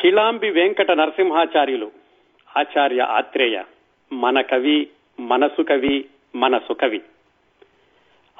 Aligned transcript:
కిలాంబి 0.00 0.50
వెంకట 0.50 0.90
నరసింహాచార్యులు. 0.90 1.90
ఆచార్య 2.58 3.00
ఆత్రేయ 3.00 3.62
మన 4.12 4.40
కవి 4.40 4.88
మనసు 5.20 5.62
కవి 5.62 6.04
మన 6.34 6.58
సుకవి 6.58 7.02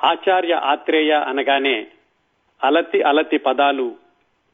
ఆచార్య 0.04 0.54
ఆత్రేయ 0.54 1.10
అనగానే 1.10 1.86
అలతి 2.64 3.02
అలతి 3.02 3.38
పదాలు 3.38 3.96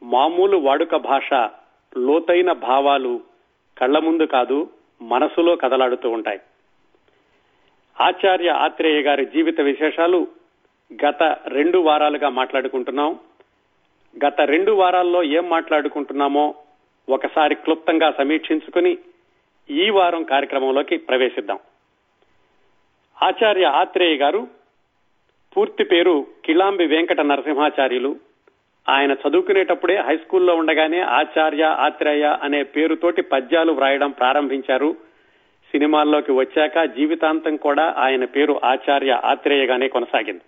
మామూలు 0.02 0.56
వాడుక 0.56 0.96
భాష 0.96 1.32
లోతైన 1.98 2.52
భావాలు 2.52 3.20
కళ్ళ 3.78 3.98
ముందు 3.98 4.22
కాదు 4.22 4.70
మనసులో 5.02 5.56
కదలాడుతూ 5.56 6.10
ఉంటాయి. 6.10 6.40
ఆచార్య 8.00 8.50
ఆత్రేయ 8.50 9.02
గారి 9.02 9.26
జీవిత 9.26 9.60
విశేషాలు 9.60 10.26
గత 11.06 11.22
రెండు 11.46 11.78
వారాలుగా 11.78 12.28
మాట్లాడుకుంటున్నాం. 12.28 13.18
గత 14.26 14.40
రెండు 14.40 14.72
వారాల్లో 14.72 15.22
ఏం 15.22 15.48
మాట్లాడుకుంటున్నామో 15.48 16.54
ఒకసారి 17.08 17.54
క్లుప్తంగా 17.54 18.10
సమీక్షించుకుని 18.18 18.98
ఈ 19.70 19.90
వారం 19.90 20.22
కార్యక్రమంలోకి 20.22 20.96
ప్రవేశిద్దాం. 20.96 21.58
ఆచార్య 23.22 23.64
ఆత్రేయ 23.64 24.16
గారు 24.16 24.48
పూర్తి 25.56 25.84
పేరు 25.84 26.26
కిలాంబి 26.44 26.86
వెంకట 26.86 27.20
నరసింహాచార్యులు. 27.20 28.16
ఆయన 28.88 29.12
చదువుకునేటప్పుడే 29.12 29.96
హై 29.96 30.16
స్కూల్లో 30.16 30.54
ఉండగానే 30.54 31.00
ఆచార్య 31.00 31.62
ఆత్రేయ 31.62 32.36
అనే 32.42 32.62
పేరుతోటి 32.62 33.22
పద్యాలు 33.22 33.72
వ్రాయడం 33.72 34.10
ప్రారంభించారు. 34.10 34.96
సినిమాల్లోకి 35.70 36.32
వచ్చాక 36.32 36.84
జీవితాంతం 36.84 37.56
కూడా 37.56 37.94
ఆయన 37.98 38.24
పేరు 38.24 38.60
ఆచార్య 38.64 39.20
ఆత్రేయగానే 39.24 39.88
కొనసాగింది. 39.88 40.40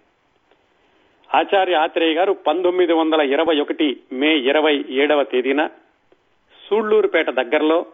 ఆచార్య 1.34 1.74
ఆత్రేయ 1.74 2.14
గారు 2.14 2.32
పంతొమ్మిది 2.32 2.92
వందల 2.92 3.20
ఇరవై 3.20 3.60
ఒకటి 3.60 4.00
మే 4.12 4.36
ఇరవై 4.36 4.84
ఏడవ 4.88 5.22
తేదీన 5.22 5.68
సూళ్ళూరుపేట 6.70 7.30
దగ్గరలో 7.30 7.86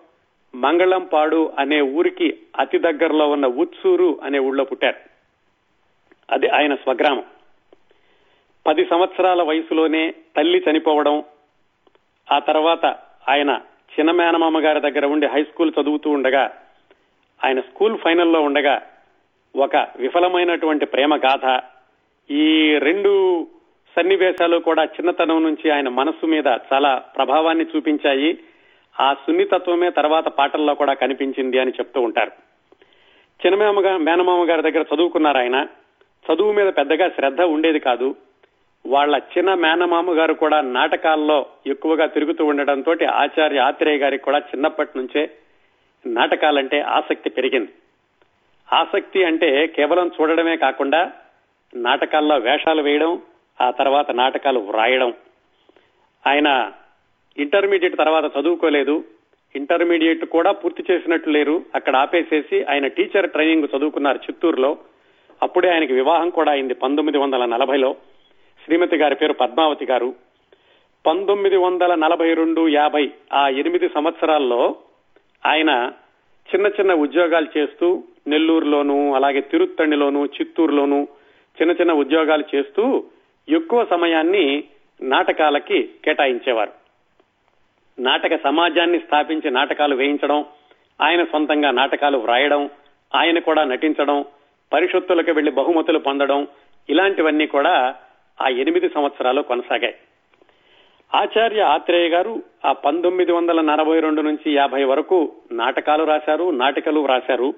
మంగళంపాడు 0.55 1.53
అనే 1.59 1.81
ఊరికి 1.81 2.39
అతి 2.59 2.79
దగ్గరలో 2.79 3.31
ఉన్న 3.31 3.47
ఉత్సూరు 3.47 4.21
అనే 4.23 4.39
ఊళ్ళో 4.39 4.65
పుట్టారు. 4.65 4.97
అది 6.31 6.49
ఆయన 6.49 6.75
స్వగ్రామం. 6.75 7.25
పది 8.67 8.85
సంవత్సరాల 8.85 9.43
వయసులోనే 9.43 10.15
తల్లి 10.37 10.65
చనిపోవడం 10.71 11.25
ఆ 12.33 12.39
తర్వాత 12.39 12.87
ఆయన 13.29 13.61
చిన్న 13.99 14.11
మేనమామ 14.11 14.59
గారి 14.59 14.81
దగ్గర 14.81 15.07
ఉండి 15.07 15.27
హై 15.27 15.45
స్కూల్ 15.45 15.73
చదువుతూ 15.83 16.11
ఉండగా 16.11 16.63
ఆయన 17.45 17.61
స్కూల్ 17.61 17.99
ఫైనల్లో 17.99 18.41
ఉండగా 18.41 18.83
ఒక 19.57 19.77
విఫలమైనటువంటి 19.77 20.87
ప్రేమ 20.87 21.17
గాథ 21.17 21.63
ఈ 22.31 22.75
రెండు 22.79 23.47
సన్నివేశాలు 23.97 24.59
కూడా 24.59 24.85
చిన్నతనం 24.85 25.43
నుంచి 25.43 25.71
ఆయన 25.71 25.89
మనస్సు 25.89 26.27
మీద 26.27 26.47
చాలా 26.47 26.99
ప్రభావాన్ని 26.99 27.67
చూపించాయి. 27.77 28.39
ఆ 29.01 29.15
సున్నితత్వమే 29.15 29.91
తర్వాత 29.91 30.29
పాటల్లో 30.29 30.75
కూడా 30.75 30.93
కనిపించింది 30.93 31.59
అని 31.59 31.71
చెప్తూ 31.71 32.01
ఉంటారు. 32.01 32.33
చిన్నమేమ 33.47 33.97
మేనమామ 33.97 34.51
గారి 34.51 34.63
దగ్గర 34.63 34.85
చదువుకున్నారు 34.95 35.39
ఆయన. 35.39 35.67
చదువు 36.33 36.53
మీద 36.53 36.73
పెద్దగా 36.73 37.09
శ్రద్ధ 37.09 37.41
ఉండేది 37.41 37.79
కాదు. 37.79 38.17
వాళ్ళ 38.87 39.21
చిన్న 39.39 39.55
మేనమామ 39.55 40.19
గారు 40.19 40.35
కూడా 40.35 40.61
నాటకాల్లో 40.61 41.47
ఎక్కువగా 41.67 42.07
తిరుగుతూ 42.07 42.45
ఉండడంతో 42.45 42.95
ఆచార్య 43.13 43.59
ఆత్రేయ 43.59 43.99
గారికి 43.99 44.25
కూడా 44.25 44.39
చిన్నప్పటి 44.39 44.91
నుంచే 44.97 45.31
నాటకాలంటే 46.07 46.81
ఆసక్తి 46.81 47.31
పెరిగింది. 47.31 47.69
ఆసక్తి 48.73 49.25
అంటే 49.25 49.67
కేవలం 49.67 50.11
చూడడమే 50.21 50.57
కాకుండా 50.57 51.13
నాటకాల్లో 51.75 52.37
వేషాలు 52.37 52.83
వేయడం 52.83 53.23
ఆ 53.61 53.71
తర్వాత 53.71 54.11
నాటకాలు 54.11 54.59
వ్రాయడం. 54.59 55.15
ఆయన 56.27 56.73
ఇంటర్మీడియట్ 57.39 57.99
తర్వాత 57.99 58.39
చదువుకోలేదు. 58.39 59.05
ఇంటర్మీడియట్ 59.57 60.25
కూడా 60.25 60.53
పూర్తి 60.53 60.85
చేసినట్లు 60.91 61.33
లేరు. 61.33 61.63
అక్కడ 61.75 61.97
ఆపేసేసి 61.97 62.65
ఆయన 62.65 62.87
టీచర్ 62.87 63.31
ట్రైనింగ్ 63.31 63.69
చదువుకున్నారు 63.77 64.19
చిత్తూరులో. 64.19 64.79
అప్పుడే 65.43 65.69
ఆయనకి 65.69 65.93
వివాహం 65.93 66.31
కూడా 66.31 66.53
అయింది 66.53 66.75
పంతొమ్మిది 66.75 67.19
వందల 67.19 67.45
నలభైలో. 67.45 67.97
శ్రీమతి 68.65 68.97
గారి 68.97 69.15
పేరు 69.15 69.33
పద్మావతి 69.33 69.85
గారు. 69.85 70.15
పంతొమ్మిది 71.07 71.57
వందల 71.57 71.95
నలభై 71.95 72.35
రెండు 72.35 72.69
యాభై 72.69 73.11
ఆ 73.33 73.49
ఎనిమిది 73.49 73.89
సంవత్సరాల్లో 73.89 74.77
ఆయన 75.47 75.93
చిన్న 76.55 76.67
చిన్న 76.67 76.95
ఉద్యోగాలు 76.95 77.47
చేస్తూ 77.59 78.05
నెల్లూరులోను 78.27 79.15
అలాగే 79.15 79.41
తిరుత్తణిలోను 79.41 80.27
చిత్తూరులోను 80.27 81.09
చిన్న 81.63 81.73
చిన్న 81.73 81.93
ఉద్యోగాలు 81.93 82.45
చేస్తూ 82.55 83.05
ఎక్కువ 83.49 83.85
సమయాన్ని 83.85 84.65
నాటకాలకి 85.03 85.91
కేటాయించేవారు. 86.05 86.84
నాటక 87.99 88.45
సమాజాన్ని 88.45 88.99
స్థాపించి 88.99 89.51
నాటకాలు 89.51 89.95
వేయించడం 89.95 90.45
ఆయన 91.01 91.25
సొంతంగా 91.25 91.71
నాటకాలు 91.71 92.19
వ్రాయడం 92.19 92.71
ఆయన 93.15 93.39
కూడా 93.39 93.65
నటించడం 93.65 94.25
పరిషత్తులకు 94.73 95.31
వెళ్ళి 95.31 95.53
బహుమతులు 95.53 95.99
పొందడం 95.99 96.49
ఇలాంటివన్నీ 96.89 97.47
కూడా 97.47 97.95
ఆ 98.41 98.49
ఎనిమిది 98.49 98.89
సంవత్సరాలు 98.89 99.43
కొనసాగాయి. 99.43 99.95
ఆచార్య 101.15 101.61
ఆత్రేయ 101.61 102.09
గారు 102.09 102.43
ఆ 102.65 102.73
పంతొమ్మిది 102.73 103.33
వందల 103.33 103.61
నలభై 103.61 104.01
రెండు 104.01 104.23
నుంచి 104.23 104.55
యాభై 104.55 104.85
వరకు 104.85 105.33
నాటకాలు 105.53 106.05
రాశారు 106.05 106.51
నాటికలు 106.51 107.07
రాశారు 107.07 107.55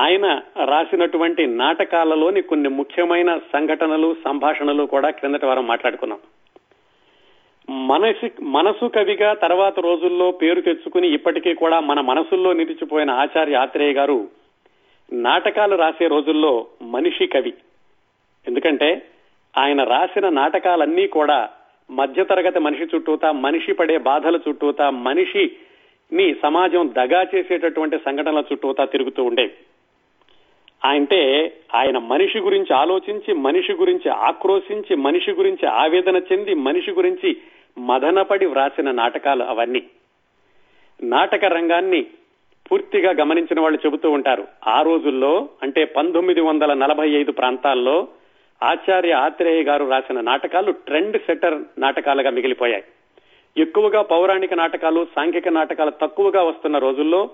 ఆయన 0.00 0.40
రాసినటువంటి 0.64 1.46
నాటకాలలోని 1.46 2.42
కొన్ని 2.42 2.68
ముఖ్యమైన 2.68 3.38
సంఘటనలు 3.38 4.16
సంభాషణలు 4.24 4.82
కూడా 4.82 5.10
క్రిందటి 5.10 5.46
వారం 5.46 5.66
మాట్లాడుకున్నాం. 5.66 6.18
మనసు 7.70 8.42
మనసు 8.42 8.86
కవిగా 8.86 9.32
తర్వాత 9.32 9.80
రోజుల్లో 9.80 10.30
పేరు 10.30 10.60
తెచ్చుకుని 10.60 11.08
ఇప్పటికీ 11.08 11.54
కూడా 11.54 11.80
మన 11.80 12.00
మనసుల్లో 12.00 12.52
నిలిచిపోయిన 12.52 13.10
ఆచార్య 13.10 13.54
ఆత్రేయ 13.54 13.92
గారు 13.92 14.28
నాటకాలు 15.12 15.76
రాసే 15.76 16.06
రోజుల్లో 16.06 16.66
మనిషి 16.82 17.26
కవి. 17.26 17.54
ఎందుకంటే 18.48 19.02
ఆయన 19.58 19.84
రాసిన 19.84 20.28
నాటకాలన్నీ 20.28 21.06
కూడా 21.06 21.48
మధ్యతరగతి 21.90 22.58
మనిషి 22.58 22.96
చుట్టూతా 22.96 23.32
మనిషి 23.32 23.72
పడే 23.72 23.98
బాధల 23.98 24.40
చుట్టూతా 24.48 24.90
మనిషిని 24.90 26.34
సమాజం 26.42 26.94
దగా 26.98 27.26
చేసేటటువంటి 27.34 27.98
సంఘటనల 27.98 28.42
చుట్టూతా 28.52 28.84
తిరుగుతూ 28.84 29.24
ఉండేవి. 29.24 29.50
అంటే 30.84 31.52
ఆయన 31.74 31.98
మనిషి 31.98 32.38
గురించి 32.38 32.76
ఆలోచించి 32.76 33.34
మనిషి 33.34 33.72
గురించి 33.72 34.08
ఆక్రోశించి 34.08 34.96
మనిషి 34.96 35.30
గురించి 35.30 35.66
ఆవేదన 35.66 36.16
చెంది 36.16 36.54
మనిషి 36.54 36.90
గురించి 36.90 37.36
మదనపడి 37.78 38.46
వ్రాసిన 38.46 38.90
నాటకాలు 38.90 39.44
అవన్నీ. 39.44 39.82
నాటక 41.02 41.44
రంగాన్ని 41.44 42.06
పూర్తిగా 42.70 43.10
గమనించిన 43.10 43.60
వాళ్ళు 43.60 43.78
చెబుతూ 43.86 44.10
ఉంటారు. 44.10 44.48
ఆ 44.66 44.82
రోజుల్లో 44.82 45.48
అంటే 45.62 45.84
పంతొమ్మిది 45.84 46.40
వందల 46.40 46.74
నలభై 46.74 47.10
ఐదు 47.10 47.32
ప్రాంతాల్లో 47.32 48.08
ఆచార్య 48.62 49.12
ఆత్రేయ 49.12 49.62
గారు 49.62 49.84
రాసిన 49.90 50.20
నాటకాలు 50.20 50.72
ట్రెండ్ 50.72 51.16
సెటర్ 51.16 51.62
నాటకాలుగా 51.78 52.30
మిగిలిపోయాయి. 52.30 52.84
ఎక్కువగా 53.56 54.02
పౌరాణిక 54.02 54.54
నాటకాలు 54.54 55.06
సాంఘిక 55.16 55.48
నాటకాలు 55.48 55.90
తక్కువగా 55.90 56.42
వస్తున్న 56.42 56.78
రోజుల్లో 56.78 57.30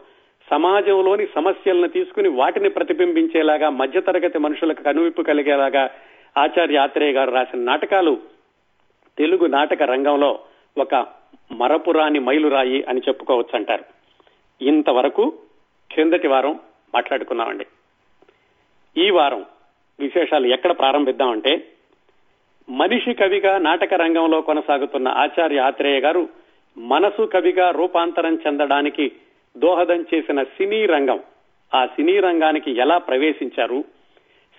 సమాజంలోని 0.51 1.27
సమస్యలను 1.35 1.89
తీసుకుని 1.89 2.29
వాటిని 2.29 2.69
ప్రతిబింబించేలాగా 2.69 3.71
మధ్యతరగతి 3.71 4.39
మనుషులకు 4.39 4.83
కనువిప్పు 4.83 5.23
కలిగేలాగా 5.23 5.91
ఆచార్య 6.39 6.77
ఆత్రేయ 6.77 7.13
గారు 7.13 7.31
రాసిన 7.31 7.59
నాటకాలు 7.59 8.34
తెలుగు 9.19 9.47
నాటక 9.47 9.83
రంగంలో 9.83 10.41
ఒక 10.79 11.07
మరపురాని 11.53 12.19
మైలురాయి 12.19 12.83
అని 12.83 13.01
చెప్పుకోవచ్చు 13.09 13.57
అంటారు 13.57 13.85
ఇంతవరకు 14.65 15.33
క్రిందటి 15.93 16.29
వారం 16.29 16.61
మాట్లాడుకున్నామండి. 16.95 17.67
ఈ 18.97 19.11
వారం 19.11 19.45
విశేషాలు 20.01 20.47
ఎక్కడ 20.47 20.79
ప్రారంభిద్దామంటే 20.79 21.65
మనిషి 22.69 23.15
కవిగా 23.15 23.59
నాటక 23.59 23.95
రంగంలో 23.95 24.41
కొనసాగుతున్న 24.41 25.09
ఆచార్య 25.09 25.59
ఆత్రేయ 25.59 26.01
గారు 26.01 26.29
మనసు 26.79 27.23
కవిగా 27.23 27.71
రూపాంతరం 27.71 28.39
చెందడానికి 28.47 29.13
దోహదం 29.57 30.05
చేసిన 30.15 30.43
సినీ 30.43 30.87
రంగం. 30.87 31.21
ఆ 31.75 31.87
సినీ 31.87 32.21
రంగానికి 32.21 32.71
ఎలా 32.71 32.99
ప్రవేశించారు? 32.99 33.85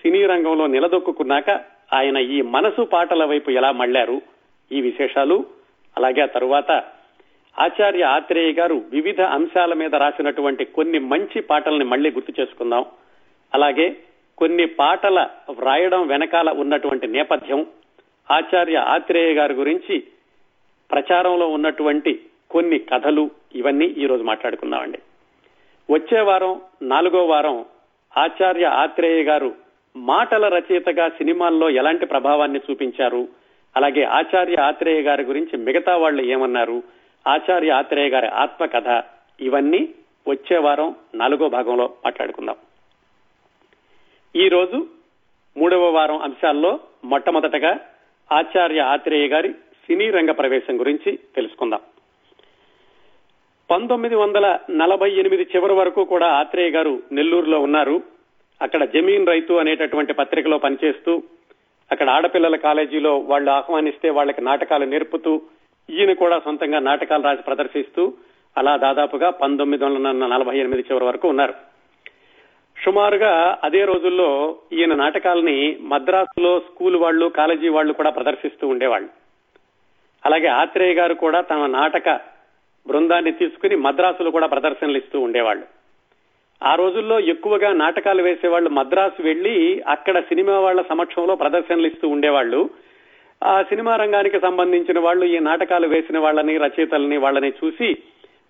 సినీ 0.02 0.26
రంగంలో 0.26 0.68
నిలదొక్కున్నాక 0.68 1.50
ఆయన 1.94 2.18
ఈ 2.18 2.42
మనసు 2.42 2.82
పాటల 2.82 3.26
వైపు 3.26 3.52
ఎలా 3.52 3.72
మళ్ళారు 3.72 4.22
ఈ 4.72 4.82
విశేషాలు. 4.82 5.46
అలాగే 5.98 6.22
ఆ 6.22 6.26
తరువాత 6.26 6.72
ఆచార్య 7.60 8.04
ఆత్రేయ 8.04 8.54
గారు 8.54 8.82
వివిధ 8.90 9.22
అంశాల 9.22 9.74
మీద 9.74 9.96
రాసినటువంటి 9.96 10.66
కొన్ని 10.66 11.00
మంచి 11.00 11.42
పాటల్ని 11.42 11.86
మళ్ళీ 11.86 12.12
గుర్తు 12.12 12.42
చేసుకుందాం. 12.42 12.86
అలాగే 13.54 13.98
కొన్ని 14.38 14.66
పాటల 14.66 15.30
వ్రాయడం 15.50 16.08
వెనకాల 16.08 16.50
ఉన్నటువంటి 16.50 17.08
నేపథ్యం 17.08 17.66
ఆచార్య 18.32 18.78
ఆత్రేయ 18.78 19.34
గారి 19.34 19.54
గురించి 19.54 20.04
ప్రచారంలో 20.92 21.48
ఉన్నటువంటి 21.48 22.20
కొన్ని 22.52 22.80
కథలు 22.80 23.30
ఇవన్నీ 23.56 23.86
ఈ 23.86 24.06
రోజు 24.06 24.24
మాట్లాడుకుందామండి. 24.24 25.00
వచ్చే 25.94 26.22
వారం 26.22 26.62
నాలుగో 26.82 27.26
వారం 27.26 27.66
ఆచార్య 28.18 28.66
ఆత్రేయ 28.66 29.24
గారు 29.24 29.56
మాటల 29.96 30.48
రచయితగా 30.48 31.10
సినిమాల్లో 31.10 31.70
ఎలాంటి 31.70 32.06
ప్రభావాన్ని 32.06 32.60
చూపించారు? 32.72 33.28
అలాగే 33.76 34.04
ఆచార్య 34.04 34.56
ఆత్రేయ 34.56 35.02
గారి 35.02 35.24
గురించి 35.24 35.58
మిగతా 35.58 35.96
వాళ్ళు 35.96 36.22
ఏమన్నారు? 36.22 36.84
ఆచార్య 37.28 37.72
ఆత్రేయ 37.72 38.10
గారి 38.10 38.28
ఆత్మకథ. 38.28 39.04
ఇవన్నీ 39.40 39.90
వచ్చే 40.28 40.58
వారం 40.58 40.96
నాలుగో 41.16 41.50
భాగంలో 41.50 41.86
మాట్లాడుకుందాం. 42.06 42.56
ఈ 44.36 44.50
రోజు 44.50 44.88
మూడవ 45.58 45.90
వారం 45.90 46.18
అంశాల్లో 46.18 46.80
మొట్టమొదటగా 47.04 47.80
ఆచార్య 48.32 48.80
ఆత్రేయ 48.80 49.28
గారి 49.28 49.54
సినీ 49.54 50.10
రంగ 50.10 50.32
ప్రవేశం 50.32 50.80
గురించి 50.80 51.20
తెలుసుకుందాం. 51.36 51.80
పంతొమ్మిది 53.72 54.16
వందల 54.16 54.60
నలభై 54.72 55.12
ఎనిమిది 55.12 55.44
చివరి 55.56 55.74
వరకు 55.74 56.04
కూడా 56.04 56.28
ఆత్రేయ 56.28 56.70
గారు 56.70 57.04
నెల్లూరులో 57.12 57.60
ఉన్నారు. 57.60 58.04
అక్కడ 58.62 58.86
జమీన్ 58.86 59.28
రైతు 59.28 59.54
అనేటటువంటి 59.54 60.14
పత్రికలో 60.14 60.58
పనిచేస్తూ 60.58 61.24
అక్కడ 61.92 62.10
ఆడపిల్లల 62.10 62.56
కాలేజీలో 62.56 63.18
వాళ్ళు 63.18 63.52
ఆహ్వానిస్తే 63.52 64.10
వాళ్ళకి 64.10 64.42
నాటకాలు 64.42 64.86
నేర్పుతూ 64.86 65.42
ఈయన 65.90 66.14
కూడా 66.14 66.40
సొంతంగా 66.40 66.80
నాటకాలు 66.80 67.24
రాసి 67.24 67.42
ప్రదర్శిస్తూ 67.42 68.14
అలా 68.58 68.78
దాదాపుగా 68.78 69.30
పంతొమ్మిది 69.30 69.86
వందల 69.86 70.12
నలభై 70.12 70.58
ఎనిమిది 70.58 70.86
చివరి 70.92 71.06
వరకు 71.06 71.28
ఉన్నారు. 71.28 71.54
సుమారుగా 72.86 73.58
అదే 73.64 73.86
రోజుల్లో 73.86 74.56
ఈయన 74.74 74.94
నాటకాలని 74.96 75.78
మద్రాసులో 75.82 76.60
స్కూల్ 76.60 76.96
వాళ్ళు 76.96 77.26
కాలేజీ 77.26 77.68
వాళ్ళు 77.68 77.94
కూడా 77.94 78.10
ప్రదర్శిస్తూ 78.10 78.68
ఉండేవాళ్ళు. 78.68 79.10
అలాగే 80.26 80.48
ఆత్రేయ 80.48 80.94
గారు 80.94 81.14
కూడా 81.14 81.42
తమ 81.42 81.66
నాటక 81.66 82.20
బృందాన్ని 82.88 83.32
తీసుకుని 83.32 83.76
మద్రాసులో 83.76 84.32
కూడా 84.32 84.48
ప్రదర్శనలు 84.48 84.98
ఇస్తూ 84.98 85.20
ఉండేవాళ్ళు. 85.20 85.75
ఆ 86.64 86.76
రోజుల్లో 86.76 87.20
ఎక్కువగా 87.20 87.74
నాటకాలు 87.74 88.24
వేసేవాళ్ళు 88.24 88.70
మద్రాసు 88.70 89.22
వెళ్ళి 89.22 89.82
అక్కడ 89.88 90.20
సినిమా 90.20 90.60
వాళ్ళ 90.60 90.82
సమక్షంలో 90.82 91.36
ప్రదర్శనలు 91.36 91.88
ఇస్తూ 91.88 92.08
ఉండేవాళ్ళు. 92.08 92.70
ఆ 93.44 93.62
సినిమా 93.62 93.96
రంగానికి 93.96 94.40
సంబంధించిన 94.40 95.00
వాళ్ళు 95.00 95.26
ఈ 95.26 95.40
నాటకాలు 95.40 95.88
వేసిన 95.88 96.20
వాళ్ళని 96.20 96.58
రచయితల్ని 96.58 97.18
వాళ్ళని 97.18 97.50
చూసి 97.50 97.98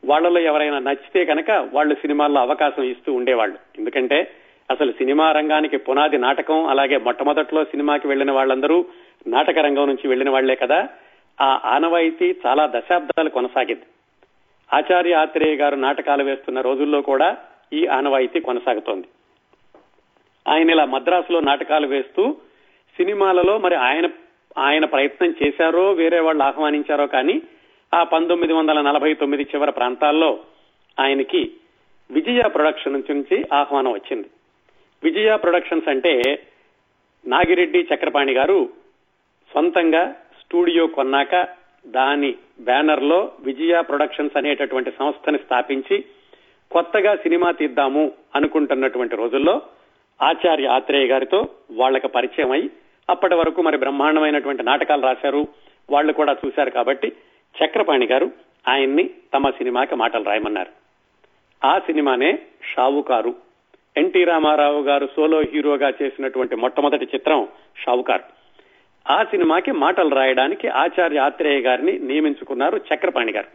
వాళ్ళలో 0.06 0.40
ఎవరైనా 0.40 0.80
నచ్చితే 0.80 1.26
కనుక 1.26 1.70
వాళ్ళు 1.74 1.96
సినిమాల్లో 1.96 2.42
అవకాశం 2.42 2.84
ఇస్తూ 2.84 3.14
ఉండేవాళ్ళు. 3.14 3.58
ఎందుకంటే 3.78 4.32
అసలు 4.72 4.92
సినిమా 4.92 5.32
రంగానికి 5.32 5.78
పునాది 5.78 6.18
నాటకం 6.18 6.66
అలాగే 6.66 6.98
మొట్టమొదట్లో 6.98 7.64
సినిమాకి 7.64 8.08
వెళ్ళిన 8.08 8.32
వాళ్ళందరూ 8.32 8.86
నాటక 9.28 9.60
రంగం 9.60 9.88
నుంచి 9.88 10.08
వెళ్ళిన 10.08 10.30
వాళ్ళే 10.30 10.56
కదా. 10.56 10.88
ఆ 11.42 11.62
ఆనవాయితీ 11.66 12.36
చాలా 12.46 12.72
దశాబ్దాలు 12.76 13.30
కొనసాగింది. 13.30 13.84
ఆచార్య 14.74 15.14
ఆత్రేయ 15.14 15.56
గారు 15.56 15.76
నాటకాలు 15.76 16.24
వేస్తున్న 16.24 16.62
రోజుల్లో 16.62 17.02
కూడా 17.02 17.38
ఈ 17.74 17.88
ఆనవాయితీ 17.88 18.40
కొనసాగుతోంది. 18.40 19.08
ఆయన 20.48 20.70
ఇలా 20.70 20.86
మద్రాసులో 20.86 21.40
నాటకాలు 21.40 21.88
వేస్తూ 21.88 22.38
సినిమాలలో 22.98 23.58
మరి 23.58 23.76
ఆయన 23.76 24.10
ఆయన 24.58 24.86
ప్రయత్నం 24.86 25.36
చేశారో 25.44 25.92
వేరే 25.92 26.20
వాళ్ళు 26.20 26.44
ఆహ్వానించారో 26.44 27.08
కానీ 27.08 27.42
ఆ 27.94 28.04
పంతొమ్మిది 28.04 28.54
వందల 28.54 28.82
నలభై 28.82 29.14
తొమ్మిది 29.14 29.44
చివరి 29.44 29.72
ప్రాంతాల్లో 29.72 30.40
ఆయనకి 31.00 31.52
విజయ 32.12 32.42
ప్రొడక్షన్ 32.42 32.94
నుంచి 32.94 33.46
ఆహ్వానం 33.54 33.92
వచ్చింది. 33.92 34.30
విజయ 35.04 35.38
ప్రొడక్షన్స్ 35.38 35.90
అంటే 35.90 36.44
నాగిరెడ్డి 37.28 37.88
చక్రపాణి 37.94 38.34
గారు 38.34 38.70
సొంతంగా 39.54 40.16
స్టూడియో 40.42 40.88
కొన్నాక 40.88 41.48
దాని 41.88 42.36
బ్యానర్లో 42.60 43.32
విజయ 43.40 43.82
ప్రొడక్షన్స్ 43.82 44.38
అనేటటువంటి 44.38 44.92
సంస్థని 44.92 45.38
స్థాపించి 45.38 46.06
కొత్తగా 46.72 47.16
సినిమా 47.16 47.52
తీద్దాము 47.52 48.12
అనుకుంటున్నటువంటి 48.36 49.16
రోజుల్లో 49.16 49.62
ఆచార్య 50.22 50.68
ఆత్రేయ 50.68 51.08
గారితో 51.08 51.48
వాళ్ళకి 51.72 52.08
పరిచయం 52.08 52.52
అయి 52.52 52.70
అప్పటి 53.10 53.36
వరకు 53.36 53.62
మరి 53.62 53.78
బ్రహ్మాండమైనటువంటి 53.78 54.64
నాటకాలు 54.64 55.02
రాశారు. 55.02 55.48
వాళ్ళు 55.90 56.14
కూడా 56.14 56.36
చూశారు 56.46 56.70
కాబట్టి 56.70 57.12
చక్రపాణి 57.66 58.06
గారు 58.06 58.32
ఆయన్ని 58.68 59.10
తమ 59.34 59.50
సినిమాకి 59.50 59.96
మాటలు 59.96 60.24
రాయమన్నారు. 60.24 60.70
ఆ 61.68 61.80
సినిమానే 61.80 62.40
షావుకారు. 62.76 63.36
ఎన్టీ 63.98 64.24
రామారావు 64.24 64.82
గారు 64.82 65.10
సోలో 65.16 65.42
హీరోగా 65.42 65.90
చేసినటువంటి 65.90 66.56
మొట్టమొదటి 66.56 67.06
చిత్రం 67.06 67.48
షావుకారు. 67.86 68.24
ఆ 69.12 69.24
సినిమాకి 69.24 69.72
మాటలు 69.72 70.16
రాయడానికి 70.16 70.68
ఆచార్య 70.68 71.20
ఆత్రేయ 71.20 71.60
గారిని 71.60 72.00
నియమించుకున్నారు 72.00 72.78
చక్రపాణి 72.78 73.32
గారు. 73.32 73.48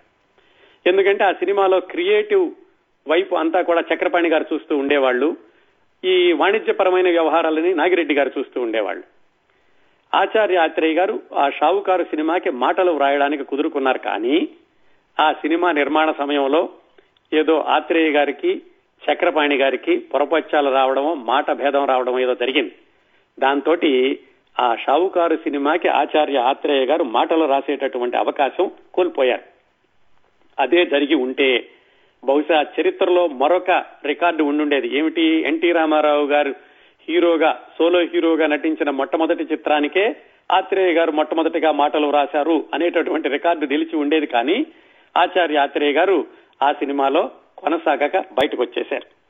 ఎందుకంటే 0.88 1.24
ఆ 1.24 1.32
సినిమాలో 1.32 1.80
క్రియేటివ్ 1.80 2.50
వైపు 3.10 3.34
అంతా 3.34 3.60
కూడా 3.62 3.82
చక్రపాణి 3.94 4.28
గారు 4.28 4.44
చూస్తూ 4.52 4.76
ఉండేవాళ్ళు 4.76 5.36
ఈ 6.04 6.32
వాణిజ్యపరమైన 6.32 7.08
వ్యవహారాలని 7.10 7.74
నాగిరెడ్డి 7.74 8.14
గారు 8.14 8.30
చూస్తూ 8.38 8.60
ఉండేవాళ్ళు. 8.60 9.04
ఆచార్య 10.14 10.56
ఆత్రేయ 10.56 10.94
గారు 10.94 11.20
ఆ 11.34 11.50
షావుకారు 11.50 12.04
సినిమాకి 12.04 12.50
మాటలు 12.50 12.92
వ్రాయడానికి 12.92 13.44
కుదురుకున్నారు 13.44 13.98
కానీ 13.98 14.48
ఆ 15.20 15.32
సినిమా 15.32 15.72
నిర్మాణ 15.72 16.12
సమయంలో 16.18 16.68
ఏదో 17.32 17.64
ఆత్రేయ 17.68 18.10
గారికి 18.10 18.62
చక్రపాణి 19.04 19.56
గారికి 19.56 19.98
పొరపచ్చాలు 19.98 20.70
రావడమో 20.70 21.14
మాట 21.14 21.52
భేదం 21.52 21.84
రావడం 21.86 22.18
ఏదో 22.18 22.34
జరిగింది. 22.34 22.74
దాంతో 23.38 23.76
ఆ 24.60 24.74
షావుకారు 24.74 25.36
సినిమాకి 25.36 25.88
ఆచార్య 25.88 26.38
ఆత్రేయ 26.38 26.84
గారు 26.86 27.04
మాటలు 27.04 27.44
రాసేటటువంటి 27.44 28.16
అవకాశం 28.16 28.70
కోల్పోయారు. 28.94 29.42
అదే 30.58 30.86
జరిగి 30.86 31.14
ఉంటే 31.14 31.68
బహుశా 32.24 32.66
చరిత్రలో 32.80 33.26
మరొక 33.26 33.70
రికార్డు 34.04 34.44
ఉండుండేది. 34.44 34.98
ఏమిటి? 34.98 35.22
ఎన్టీ 35.22 35.72
రామారావు 35.72 36.26
గారు 36.26 36.54
హీరోగా 37.08 37.60
సోలో 37.78 38.00
హీరోగా 38.00 38.46
నటించిన 38.46 38.90
మొట్టమొదటి 38.90 39.44
చిత్రానికే 39.44 40.16
ఆత్రేయ 40.52 40.92
గారు 40.92 41.12
మొట్టమొదటిగా 41.12 41.72
మాటలు 41.72 42.10
రాశారు 42.10 42.64
అనేటటువంటి 42.74 43.28
రికార్డు 43.28 43.66
నిలిచి 43.66 43.96
ఉండేది 43.96 44.26
కానీ 44.26 44.66
ఆచార్య 45.16 45.56
ఆత్రేయ 45.56 45.92
గారు 45.92 46.26
ఆ 46.62 46.72
సినిమాలో 46.72 47.30
కొనసాగక 47.58 48.16
బయటకు 48.18 48.62
వచ్చేశారు 48.62 49.20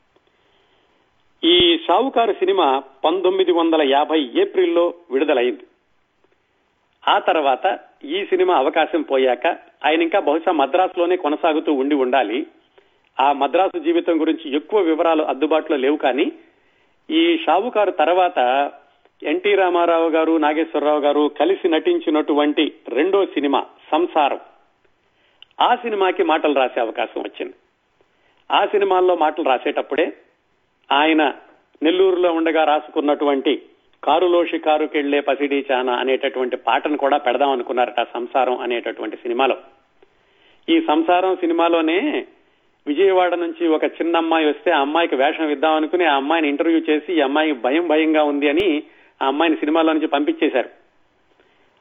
ఈ 1.43 1.79
షావుకారు 1.87 2.33
సినిమా 2.33 2.83
పంతొమ్మిది 3.05 3.51
వందల 3.51 3.81
యాభై 3.81 4.29
ఏప్రిల్లో 4.35 4.93
విడుదలైంది. 5.11 5.63
ఆ 7.07 7.19
తర్వాత 7.19 7.79
ఈ 8.05 8.25
సినిమా 8.25 8.55
అవకాశం 8.55 9.01
పోయాక 9.01 9.47
ఆయన 9.85 10.01
ఇంకా 10.01 10.19
బహుశా 10.19 10.51
మద్రాసులోనే 10.51 11.15
కొనసాగుతూ 11.15 11.73
ఉండి 11.73 11.95
ఉండాలి. 11.95 12.47
ఆ 13.19 13.31
మద్రాసు 13.31 13.79
జీవితం 13.79 14.21
గురించి 14.21 14.55
ఎక్కువ 14.55 14.79
వివరాలు 14.79 15.23
అందుబాటులో 15.23 15.77
లేవు 15.77 15.97
కానీ 15.97 16.31
ఈ 17.09 17.37
షావుకారు 17.37 17.91
తర్వాత 17.91 18.71
ఎన్టీ 19.23 19.55
రామారావు 19.55 20.09
గారు 20.09 20.37
నాగేశ్వరరావు 20.37 20.99
గారు 20.99 21.31
కలిసి 21.39 21.69
నటించినటువంటి 21.69 22.73
రెండో 22.87 23.25
సినిమా 23.25 23.65
సంసారం. 23.91 24.39
ఆ 25.61 25.75
సినిమాకి 25.75 26.23
మాటలు 26.23 26.53
రాసే 26.53 26.79
అవకాశం 26.79 27.21
వచ్చింది. 27.21 27.53
ఆ 28.51 28.65
సినిమాల్లో 28.65 29.15
మాటలు 29.15 29.45
రాసేటప్పుడే 29.45 30.13
ఆయన 30.91 31.33
నెల్లూరులో 31.83 32.33
ఉండగా 32.33 32.63
రాసుకున్నటువంటి 32.63 33.61
కారులో 34.03 34.45
షికారుకెళ్ళే 34.45 35.19
పసిడి 35.19 35.65
చానా 35.71 35.93
అనేటటువంటి 35.93 36.57
పాటను 36.57 36.97
కూడా 36.97 37.17
పెడదాం 37.17 37.49
అనుకున్నారట 37.49 38.01
సంసారం 38.13 38.57
అనేటటువంటి 38.57 39.17
సినిమాలో. 39.17 39.57
ఈ 40.69 40.81
సంసారం 40.81 41.35
సినిమాలోనే 41.35 42.27
విజయవాడ 42.87 43.35
నుంచి 43.35 43.67
ఒక 43.67 43.83
చిన్న 43.83 44.17
అమ్మాయి 44.17 44.45
వస్తే 44.45 44.71
ఆ 44.71 44.79
అమ్మాయికి 44.79 45.15
వేషం 45.15 45.49
ఇద్దాం 45.49 45.73
అనుకుని 45.73 46.05
ఆ 46.05 46.15
అమ్మాయిని 46.15 46.49
ఇంటర్వ్యూ 46.49 46.81
చేసి 46.89 47.13
ఈ 47.13 47.21
అమ్మాయికి 47.21 47.59
భయం 47.59 47.87
భయంగా 47.87 48.23
ఉంది 48.23 48.49
అని 48.49 48.83
ఆ 49.21 49.27
అమ్మాయిని 49.27 49.57
సినిమాలో 49.57 49.93
నుంచి 49.93 50.07
పంపించేశారు. 50.07 50.69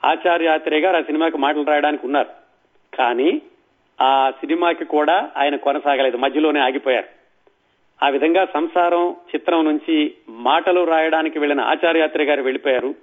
ఆచార్య 0.04 0.48
ఆత్రేయ 0.48 0.80
గారు 0.80 0.96
ఆ 0.96 1.00
సినిమాకి 1.00 1.38
మాటలు 1.38 1.62
రాయడానికి 1.62 2.06
ఉన్నారు. 2.06 2.28
కానీ 2.96 3.42
ఆ 4.00 4.30
సినిమాకి 4.30 4.84
కూడా 4.84 5.30
ఆయన 5.36 5.56
కొనసాగలేదు. 5.56 6.16
మధ్యలోనే 6.16 6.60
ఆగిపోయారు. 6.60 7.20
ఆ 8.04 8.08
విధంగా 8.08 8.44
సంసారం 8.44 9.10
చిత్రం 9.10 9.64
నుంచి 9.64 10.14
మాటలు 10.28 10.84
రాయడానికి 10.84 11.38
వెళ్ళిన 11.38 11.60
ఆచార్యాత్రి 11.60 12.24
గారు 12.24 12.42
వెళ్ళిపోయారు 12.42 12.94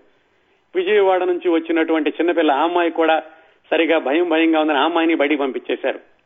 విజయవాడ 0.75 1.23
నుంచి 1.23 1.49
వచ్చినటువంటి 1.49 2.09
చిన్నపిల్ల 2.09 2.51
ఆ 2.51 2.63
అమ్మాయి 2.63 2.91
కూడా 2.91 3.23
సరిగా 3.71 3.97
భయం 3.97 4.29
భయంగా 4.29 4.59
ఉందని 4.59 4.77
ఆ 4.77 4.83
అమ్మాయిని 4.83 5.15
బయటికి 5.15 5.41
పంపించేశారు. 5.41 6.16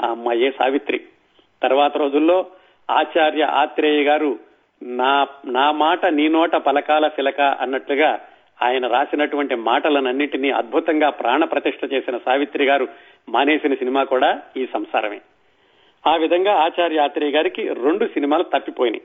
ఆ 0.00 0.10
అమ్మాయే 0.10 0.50
సావిత్రి. 0.50 1.00
తర్వాత 1.62 1.96
రోజుల్లో 1.96 2.46
ఆచార్య 2.90 3.42
ఆత్రేయ 3.42 4.04
గారు 4.04 4.38
నా 4.82 5.26
నా 5.46 5.70
మాట 5.70 6.06
నీ 6.06 6.28
నోట 6.28 6.56
పలకాల 6.56 7.08
శిలక 7.08 7.40
అన్నట్లుగా 7.40 8.20
ఆయన 8.62 8.86
రాసినటువంటి 8.86 9.54
మాటలనన్నింటినీ 9.54 10.50
అద్భుతంగా 10.50 11.10
ప్రాణ 11.10 11.44
ప్రతిష్ఠ 11.44 11.92
చేసిన 11.92 12.18
సావిత్రి 12.18 12.64
గారు 12.64 12.88
మానేసిన 13.28 13.74
సినిమా 13.74 14.04
కూడా 14.04 14.42
ఈ 14.56 14.66
సంసారమే. 14.66 15.20
ఆ 16.06 16.16
విధంగా 16.16 16.52
ఆచార్య 16.52 16.98
ఆత్రేయ 16.98 17.30
గారికి 17.30 17.68
రెండు 17.68 18.06
సినిమాలు 18.06 18.42
తప్పిపోయినాయి. 18.42 19.02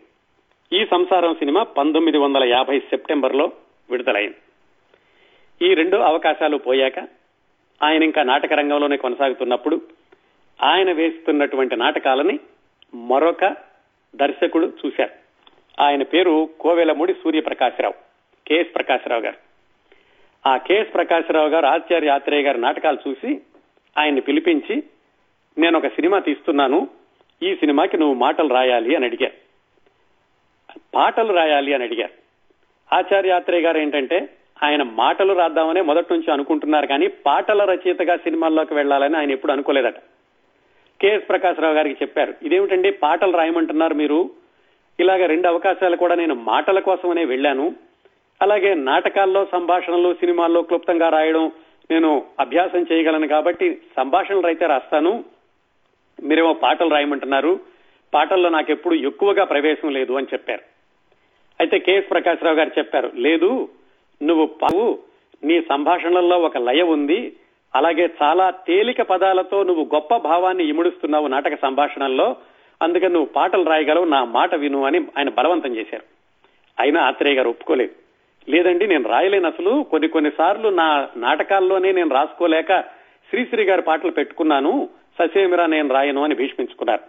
ఈ 0.82 0.86
సంసారం 0.86 1.36
సినిమా 1.36 1.64
పంతొమ్మిది 1.64 2.18
వందల 2.18 2.44
యాభై 2.44 2.80
సెప్టెంబర్లో 2.80 3.52
విడుదలైంది. 3.90 4.36
ఈ 5.70 5.74
రెండు 5.74 5.98
అవకాశాలు 5.98 6.58
పోయాక 6.58 7.00
ఆయన 7.84 8.04
ఇంకా 8.04 8.24
నాటక 8.24 8.54
రంగంలోనే 8.54 8.98
కొనసాగుతున్నప్పుడు 8.98 9.82
ఆయన 10.64 10.92
వేస్తున్నటువంటి 10.92 11.76
నాటకాలని 11.76 12.40
మరొక 12.96 13.56
దర్శకుడు 14.16 14.74
చూశారు. 14.86 15.10
ఆయన 15.82 16.04
పేరు 16.04 16.50
కోవెలమూడి 16.60 17.14
సూర్యప్రకాశరావు 17.14 17.94
కెఎస్ 18.48 18.76
ప్రకాశరావు 18.76 19.22
గారు. 19.22 19.36
ఆ 20.50 20.58
కెఎస్ 20.58 20.94
ప్రకాశరావు 20.94 21.48
గారు 21.48 21.66
ఆచార్య 21.66 22.10
ఆత్రేయ 22.10 22.44
గారి 22.44 22.62
నాటకాలు 22.62 22.98
చూసి 23.10 23.42
ఆయన్ని 23.98 24.22
పిలిపించి 24.22 24.84
నేను 25.58 25.78
ఒక 25.78 25.88
సినిమా 25.88 26.20
తీస్తున్నాను 26.20 26.88
ఈ 27.44 27.56
సినిమాకి 27.56 27.98
నువ్వు 27.98 28.16
మాటలు 28.16 28.54
రాయాలి 28.54 28.96
అని 28.96 29.06
అడిగారు. 29.06 29.34
పాటలు 30.94 31.34
రాయాలి 31.34 31.74
అని 31.74 31.84
అడిగారు. 31.84 32.12
ఆచార్యాత్రేయ 32.96 33.62
గారు 33.62 33.78
ఏంటంటే 33.78 34.30
ఆయన 34.64 34.84
మాటలు 34.84 35.34
రాద్దామనే 35.34 35.82
మొదటి 35.82 36.14
నుంచి 36.14 36.32
అనుకుంటున్నారు 36.32 36.86
కానీ 36.86 37.08
పాటల 37.08 37.64
రచయితగా 37.64 38.18
సినిమాల్లోకి 38.18 38.74
వెళ్ళాలని 38.74 39.18
ఆయన 39.18 39.32
ఎప్పుడు 39.32 39.52
అనుకోలేదట. 39.52 39.96
కెఎస్ 41.02 41.30
ప్రకాశ్రావు 41.30 41.74
గారికి 41.74 41.98
చెప్పారు. 42.02 42.34
ఇదేమిటండి? 42.44 42.92
పాటలు 42.92 43.38
రాయమంటున్నారు 43.38 43.94
మీరు. 43.94 44.30
ఇలాగ 45.00 45.26
రెండు 45.26 45.48
అవకాశాలు 45.48 45.96
కూడా 45.96 46.16
నేను 46.16 46.36
మాటల 46.36 46.80
కోసమనే 46.80 47.26
వెళ్ళాను. 47.26 47.76
అలాగే 48.42 48.74
నాటకాల్లో 48.74 49.48
సంభాషణలు 49.52 50.14
సినిమాల్లో 50.14 50.62
క్లుప్తంగా 50.62 51.10
రాయడం 51.10 51.52
నేను 51.92 52.26
అభ్యాసం 52.40 52.86
చేయగలను 52.92 53.28
కాబట్టి 53.28 53.82
సంభాషణలు 53.98 54.46
అయితే 54.46 54.66
రాస్తాను. 54.66 55.24
మీరేమో 56.24 56.54
పాటలు 56.54 56.90
రాయమంటున్నారు. 56.90 57.60
పాటల్లో 58.14 58.50
నాకు 58.50 58.72
ఎప్పుడు 58.72 58.96
ఎక్కువగా 58.96 59.44
ప్రవేశం 59.44 59.90
లేదు 59.90 60.14
అని 60.14 60.28
చెప్పారు. 60.34 60.62
అయితే 61.60 61.80
కెఎస్ 61.80 62.12
ప్రకాశరావు 62.12 62.56
గారు 62.56 62.72
చెప్పారు 62.78 63.12
లేదు 63.16 63.70
నువ్వు 64.24 64.46
పావు 64.46 65.00
నీ 65.44 65.62
సంభాషణల్లో 65.62 66.40
ఒక 66.40 66.58
లయ 66.58 66.82
ఉంది. 66.82 67.36
అలాగే 67.76 68.10
చాలా 68.24 68.50
తేలిక 68.50 69.02
పదాలతో 69.02 69.64
నువ్వు 69.64 69.90
గొప్ప 69.96 70.18
భావాన్ని 70.18 70.68
ఇముడుస్తున్నావు 70.68 71.28
నాటక 71.28 71.62
సంభాషణల్లో. 71.62 72.36
అందుకని 72.82 73.14
నువ్వు 73.14 73.26
పాటలు 73.26 73.64
రాయగలవు 73.64 74.06
నా 74.06 74.24
మాట 74.24 74.56
విను 74.56 74.86
అని 74.86 75.06
ఆయన 75.18 75.30
బలవంతం 75.30 75.76
చేశారు. 75.76 76.04
అయినా 76.80 77.02
ఆత్రేయ 77.02 77.36
గారు 77.36 77.50
ఒప్పుకోలేదు. 77.50 77.92
లేదండి 78.52 78.88
నేను 78.88 79.10
రాయలేను 79.10 79.48
అసలు. 79.48 79.84
కొన్ని 79.92 80.08
కొన్నిసార్లు 80.08 80.70
నా 80.70 81.08
నాటకాల్లోనే 81.18 81.92
నేను 81.92 82.10
రాసుకోలేక 82.10 82.82
శ్రీశ్రీ 83.30 83.64
గారి 83.64 83.82
పాటలు 83.82 84.12
పెట్టుకున్నాను. 84.12 84.90
ససేమిరా 85.20 85.66
నేను 85.66 85.94
రాయను 85.94 86.24
అని 86.24 86.36
భీష్మించుకున్నారు. 86.36 87.02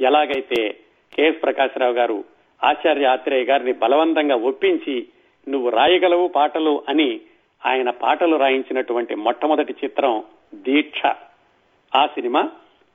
ఎలాగైతే 0.00 0.76
కెఎస్ 1.14 1.42
ప్రకాశ్రావు 1.42 1.92
గారు 1.92 2.24
ఆచార్య 2.64 3.06
ఆత్రేయ 3.06 3.44
గారిని 3.44 3.72
బలవంతంగా 3.72 4.36
ఒప్పించి 4.36 5.06
నువ్వు 5.48 5.70
రాయగలవు 5.70 6.28
పాటలు 6.28 6.82
అని 6.88 7.20
ఆయన 7.66 7.90
పాటలు 7.90 8.36
రాయించినటువంటి 8.36 9.14
మొట్టమొదటి 9.14 9.74
చిత్రం 9.84 10.22
దీక్ష. 10.54 11.02
ఆ 11.96 12.06
సినిమా 12.06 12.50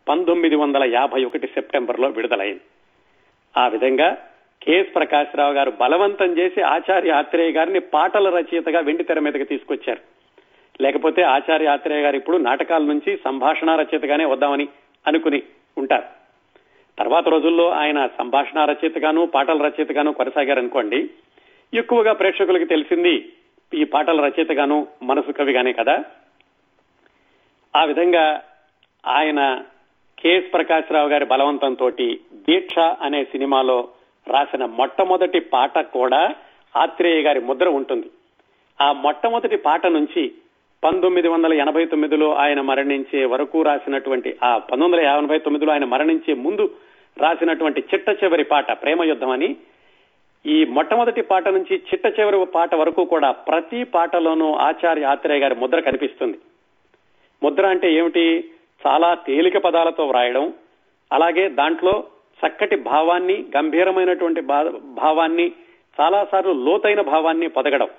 పంతొమ్మిది 0.10 0.56
వందల 0.56 0.84
యాభై 0.84 1.24
ఒకటి 1.24 1.48
సెప్టెంబర్లో 1.48 2.10
విడుదలైంది. 2.10 2.62
ఆ 3.58 3.68
విధంగా 3.68 4.28
కెఎస్ 4.64 4.96
ప్రకాశ్రావు 4.96 5.54
గారు 5.54 5.72
బలవంతం 5.72 6.38
చేసి 6.38 6.62
ఆచార్య 6.62 7.12
ఆత్రేయ 7.12 7.52
గారిని 7.52 7.80
పాటల 7.80 8.30
రచయితగా 8.30 8.80
వెండి 8.80 9.04
తెర 9.04 9.20
మీదకి 9.20 9.44
తీసుకొచ్చారు. 9.44 10.02
లేకపోతే 10.82 11.22
ఆచార్య 11.22 11.68
ఆత్రేయ 11.68 12.02
గారు 12.02 12.16
ఇప్పుడు 12.16 12.38
నాటకాల 12.38 12.82
నుంచి 12.84 13.20
సంభాషణ 13.26 13.76
రచయితగానే 13.76 14.26
వద్దామని 14.26 14.68
అనుకుని 15.08 15.44
ఉంటారు. 15.78 16.04
తర్వాత 16.98 17.30
రోజుల్లో 17.30 17.70
ఆయన 17.70 18.08
సంభాషణ 18.08 18.66
రచయితగాను 18.66 19.26
పాటల 19.26 19.62
రచయితగాను 19.62 20.14
కొనసాగారనుకోండి 20.14 21.10
ఎక్కువగా 21.74 22.14
ప్రేక్షకులకు 22.14 22.66
తెలిసింది 22.66 23.30
ఈ 23.72 23.84
పాటల 23.84 24.22
రచయితగాను 24.22 24.78
మనసు 25.04 25.32
కవిగానే 25.32 25.74
కదా? 25.74 25.96
ఆ 27.74 27.86
విధంగా 27.86 28.26
ఆయన 29.04 29.40
కెఎస్ 30.18 30.52
ప్రకాశ్రావు 30.54 31.10
గారి 31.10 31.26
బలవంతంతో 31.26 31.90
దీక్ష 32.48 32.76
అనే 33.02 33.24
సినిమాలో 33.24 33.78
రాసిన 34.28 34.66
మొట్టమొదటి 34.78 35.40
పాట 35.54 35.78
కూడా 35.88 36.22
ఆత్రేయ 36.76 37.22
గారి 37.22 37.40
ముద్ర 37.40 37.68
ఉంటుంది. 37.70 38.08
ఆ 38.80 38.94
మొట్టమొదటి 38.94 39.58
పాట 39.58 39.86
నుంచి 39.88 40.24
పంతొమ్మిది 40.84 41.28
వందల 41.28 41.54
ఎనభై 41.54 41.86
తొమ్మిదిలో 41.86 42.34
ఆయన 42.34 42.62
మరణించే 42.62 43.26
వరకు 43.26 43.62
రాసినటువంటి 43.62 44.38
ఆ 44.44 44.58
పంతొమ్మిది 44.58 45.06
వందల 45.06 45.20
ఎనభై 45.20 45.40
తొమ్మిదిలో 45.40 45.72
ఆయన 45.72 45.86
మరణించే 45.86 46.34
ముందు 46.44 46.66
రాసినటువంటి 47.18 47.82
చిట్ట 47.82 48.10
చివరి 48.20 48.44
పాట 48.44 48.72
ప్రేమ 48.82 49.04
యుద్ధం 49.04 49.30
అని 49.30 49.50
ఈ 50.46 50.65
మొట్టమొదటి 50.65 51.22
పాట 51.22 51.48
నుంచి 51.48 51.75
చిట్ట 51.75 52.20
చివరి 52.20 52.46
పాట 52.46 52.75
వరకు 52.75 53.06
కూడా 53.06 53.32
ప్రతి 53.32 53.84
పాటలోనూ 53.84 54.53
ఆచార్య 54.53 55.03
ఆత్రేయ 55.03 55.39
గారి 55.39 55.56
ముద్ర 55.56 55.79
కనిపిస్తుంది. 55.79 56.38
ముద్ర 57.44 57.67
అంటే 57.67 57.94
ఏమిటి? 57.94 58.51
చాలా 58.88 59.13
తేలిక 59.13 59.58
పదాలతో 59.58 60.08
వ్రాయడం 60.08 60.53
అలాగే 61.12 61.50
దాంట్లో 61.50 62.03
చక్కటి 62.39 62.75
భావాన్ని 62.75 63.46
గంభీరమైనటువంటి 63.58 64.41
భావాన్ని 64.82 65.51
చాలాసార్లు 66.01 66.51
లోతైన 66.51 67.01
భావాన్ని 67.01 67.48
పొదగడం. 67.48 67.89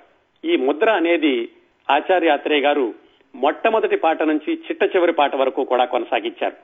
ఈ 0.45 0.55
ముద్ర 0.55 0.89
అనేది 0.89 1.49
ఆచార్య 1.91 2.29
ఆత్రేయ 2.29 2.61
గారు 2.61 2.93
మొట్టమొదటి 3.35 3.95
పాట 3.95 4.23
నుంచి 4.23 4.53
చిట్ట 4.53 4.95
చివరి 4.95 5.11
పాట 5.11 5.35
వరకు 5.35 5.63
కూడా 5.63 5.85
కొనసాగించారు. 5.85 6.55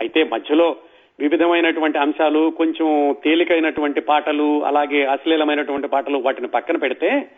అయితే 0.00 0.24
మధ్యలో 0.24 0.76
వివిధమైనటువంటి 1.20 1.98
అంశాలు 1.98 2.50
కొంచెం 2.50 3.16
తేలికైనటువంటి 3.24 4.00
పాటలు 4.00 4.64
అలాగే 4.64 5.04
అశ్లీలమైనటువంటి 5.04 5.88
పాటలు 5.88 6.18
వాటిని 6.18 6.48
పక్కన 6.48 6.76
పెడితే 6.76 7.30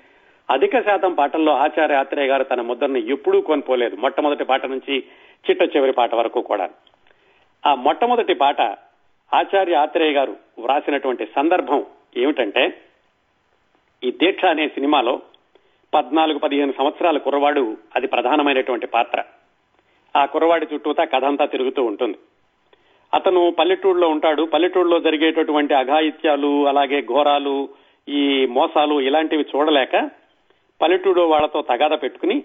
అధిక 0.50 0.80
శాతం 0.80 1.14
పాటల్లో 1.14 1.52
ఆచార్య 1.52 1.94
ఆత్రేయ 1.94 2.26
గారు 2.26 2.42
తన 2.42 2.60
ముద్రని 2.60 3.08
ఎప్పుడూ 3.08 3.40
కొనుపోలేదు 3.40 3.96
మొట్టమొదటి 3.96 4.44
పాట 4.44 4.66
నుంచి 4.66 5.04
చిట్ట 5.50 5.76
చివరి 5.76 5.92
పాట 5.92 6.14
వరకు 6.14 6.40
కూడా. 6.40 6.70
ఆ 7.66 7.74
మొట్టమొదటి 7.74 8.34
పాట 8.34 8.60
ఆచార్య 9.34 9.74
ఆత్రేయ 9.74 10.12
గారు 10.12 10.36
వ్రాసినటువంటి 10.58 11.26
సందర్భం 11.26 11.86
ఏమిటంటే 12.16 12.82
ఈ 14.04 14.10
దీక్ష 14.10 14.44
అనే 14.44 14.68
సినిమాలో 14.68 15.20
పద్నాలుగు 15.94 16.38
పదిహేను 16.38 16.72
సంవత్సరాల 16.78 17.18
కుర్రవాడు 17.18 17.76
అది 17.96 18.06
ప్రధానమైనటువంటి 18.06 18.86
పాత్ర. 18.86 19.22
ఆ 20.16 20.24
కుర్రవాడి 20.24 20.66
చుట్టూతా 20.74 21.04
కథ 21.04 21.24
అంతా 21.24 21.44
తిరుగుతూ 21.44 21.84
ఉంటుంది. 21.84 22.18
అతను 23.14 23.54
పల్లెటూరులో 23.59 24.09
ఉంటాడు. 24.09 24.42
పల్లెటూరులో 24.42 25.00
జరిగేటటువంటి 25.00 25.75
అఘాయిత్యాలు 25.75 26.68
అలాగే 26.68 27.02
ఘోరాలు 27.02 27.68
ఈ 28.09 28.47
మోసాలు 28.47 29.00
ఇలాంటివి 29.00 29.44
చూడలేక 29.56 30.11
పల్లెటూరు 30.83 31.23
వాళ్ళతో 31.23 31.62
తగాద 31.62 31.90
పెట్టుకుని 31.90 32.44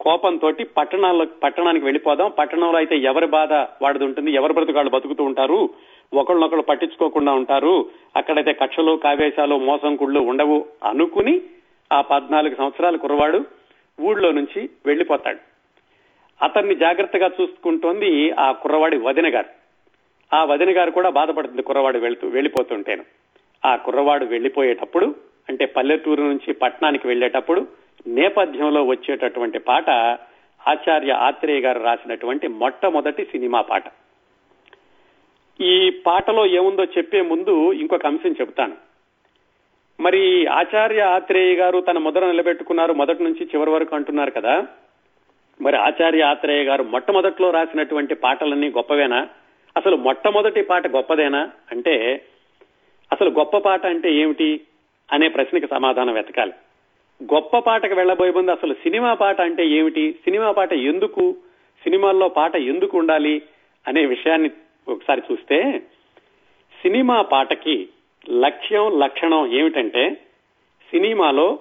కోపంతో 0.00 0.52
పట్టణాల్లో 0.76 1.26
పట్టణానికి 1.42 1.84
వెళ్ళిపోదాం. 1.84 2.30
పట్టణంలో 2.38 2.76
అయితే 2.76 2.96
ఎవరి 2.96 3.26
బాధ 3.26 3.52
వాడిది 3.52 4.04
ఉంటుంది. 4.04 4.30
ఎవరి 4.30 4.52
బ్రతుకాళ్ళు 4.52 4.90
బతుకుతూ 4.90 5.24
ఉంటారు. 5.24 5.70
ఒకళ్ళనొకళ్ళు 6.14 6.62
పట్టించుకోకుండా 6.62 7.32
ఉంటారు. 7.32 7.86
అక్కడైతే 8.16 8.52
కక్షలు 8.52 9.00
కావేశాలు 9.04 9.58
మోసం 9.58 9.96
కుళ్ళు 9.96 10.20
ఉండవు 10.20 10.64
అనుకుని 10.84 11.40
ఆ 11.92 12.00
పద్నాలుగు 12.00 12.54
సంవత్సరాల 12.54 12.96
కుర్రవాడు 12.96 13.44
ఊళ్ళో 14.00 14.32
నుంచి 14.32 14.70
వెళ్ళిపోతాడు 14.86 15.38
అతన్ని 16.44 16.74
జాగ్రత్తగా 16.74 17.30
చూసుకుంటోంది 17.40 18.30
ఆ 18.30 18.52
కుర్రవాడి 18.52 18.96
వదిన 18.96 19.34
గారు 19.34 19.63
ఆ 20.32 20.44
వదిన 20.44 20.76
గారు 20.76 20.90
కూడా 20.90 21.10
బాధపడుతుంది 21.10 21.62
కుర్రవాడు 21.62 21.98
వెళ్తూ 21.98 22.28
వెళ్ళిపోతుంటేను. 22.28 23.04
ఆ 23.64 23.76
కుర్రవాడు 23.76 24.24
వెళ్ళిపోయేటప్పుడు 24.24 25.14
అంటే 25.48 25.64
పల్లెటూరు 25.64 26.22
నుంచి 26.22 26.52
పట్టణానికి 26.52 27.06
వెళ్ళేటప్పుడు 27.06 27.66
నేపథ్యంలో 28.06 28.84
వచ్చేటటువంటి 28.84 29.58
పాట 29.58 29.90
ఆచార్య 30.68 31.12
ఆత్రేయ 31.12 31.60
గారు 31.60 31.82
రాసినటువంటి 31.82 32.48
మొట్టమొదటి 32.48 33.24
సినిమా 33.24 33.60
పాట. 33.60 33.84
ఈ 35.60 35.90
పాటలో 36.06 36.46
ఏముందో 36.46 36.84
చెప్పే 36.84 37.20
ముందు 37.20 37.72
ఇంకొక 37.72 38.06
అంశం 38.06 38.32
చెబుతాను. 38.40 38.76
మరి 40.00 40.46
ఆచార్య 40.46 41.00
ఆత్రేయ 41.00 41.54
గారు 41.54 41.80
తన 41.80 41.98
ముద్ర 41.98 42.26
నిలబెట్టుకున్నారు 42.26 42.92
మొదటి 42.92 43.24
నుంచి 43.24 43.44
చివరి 43.44 43.70
వరకు 43.70 43.96
అంటున్నారు 43.96 44.30
కదా. 44.30 44.66
మరి 45.60 45.76
ఆచార్య 45.76 46.22
ఆత్రేయ 46.22 46.64
గారు 46.64 46.82
మొట్టమొదట్లో 46.82 47.50
రాసినటువంటి 47.50 48.14
పాటలన్నీ 48.14 48.68
గొప్పవేనా? 48.68 49.28
అసలు 49.76 49.96
మొట్టమొదటి 49.96 50.62
పాట 50.62 50.86
గొప్పదేనా 50.86 51.50
అంటే 51.70 52.24
అసలు 53.12 53.30
గొప్ప 53.30 53.58
పాట 53.58 53.86
అంటే 53.86 54.12
ఏమిటి 54.12 54.60
అనే 55.12 55.28
ప్రశ్నకి 55.28 55.66
సమాధానం 55.66 56.14
వెతకాలి. 56.14 56.52
గొప్ప 57.34 57.58
పాటకు 57.58 57.94
వెళ్ళబోయే 57.94 58.30
ముందు 58.30 58.50
అసలు 58.50 58.74
సినిమా 58.74 59.14
పాట 59.14 59.40
అంటే 59.40 59.66
ఏమిటి? 59.66 60.12
సినిమా 60.12 60.50
పాట 60.50 60.72
ఎందుకు? 60.72 61.36
సినిమాల్లో 61.82 62.28
పాట 62.28 62.56
ఎందుకు 62.56 62.98
ఉండాలి 62.98 63.42
అనే 63.88 64.06
విషయాన్ని 64.06 64.50
ఒకసారి 64.88 65.22
చూస్తే 65.32 65.78
సినిమా 66.82 67.22
పాటకి 67.22 67.88
లక్ష్యం 68.30 68.98
లక్షణం 68.98 69.52
ఏమిటంటే 69.52 70.10
సినిమాలో 70.90 71.58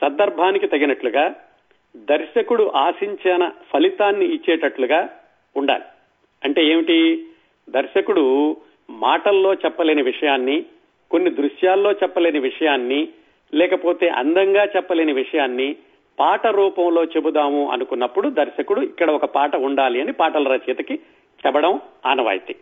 సందర్భానికి 0.00 0.66
తగినట్లుగా 0.66 1.34
దర్శకుడు 1.96 2.72
ఆశించిన 2.74 3.50
ఫలితాన్ని 3.72 4.24
ఇచ్చేటట్లుగా 4.24 5.08
ఉండాలి. 5.56 5.84
అంటే 6.44 6.64
ఏమిటి? 6.64 7.26
దర్శకుడు 7.70 8.56
మాటల్లో 8.90 9.54
చెప్పలేని 9.54 10.02
విషయాన్ని 10.02 10.64
కొన్ని 11.10 11.30
దృశ్యాల్లో 11.30 11.92
చెప్పలేని 11.92 12.38
విషయాన్ని 12.38 13.08
లేకపోతే 13.54 14.08
అందంగా 14.08 14.64
చెప్పలేని 14.64 15.12
విషయాన్ని 15.12 15.76
పాట 16.20 16.46
రూపంలో 16.46 17.04
చెబుదాము 17.04 17.70
అనుకున్నప్పుడు 17.70 18.28
దర్శకుడు 18.28 18.80
ఇక్కడ 18.80 19.10
ఒక 19.10 19.24
పాట 19.24 19.56
ఉండాలి 19.56 20.00
అని 20.00 20.12
పాటల 20.12 20.52
రచయితకి 20.52 20.94
చెప్పడం 21.46 21.80
ఆనవాయితీ. 22.06 22.54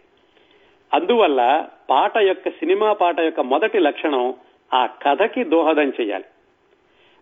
అందువల్ల 0.94 1.66
పాట 1.90 2.18
యొక్క 2.18 2.48
సినిమా 2.48 2.92
పాట 2.92 3.20
యొక్క 3.20 3.40
మొదటి 3.40 3.78
లక్షణం 3.78 4.34
ఆ 4.74 4.86
కథకి 4.86 5.44
దోహదం 5.44 5.92
చేయాలి. 6.00 6.24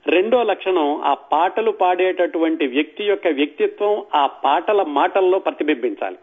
రెండో 0.06 0.42
లక్షణం 0.42 1.02
ఆ 1.02 1.14
పాటలు 1.14 1.70
పాడేటటువంటి 1.70 2.66
వ్యక్తి 2.66 3.04
యొక్క 3.04 3.28
వ్యక్తిత్వం 3.28 4.04
ఆ 4.14 4.26
పాటల 4.26 4.82
మాటల్లో 4.82 5.38
ప్రతిబింబించాలి. 5.38 6.16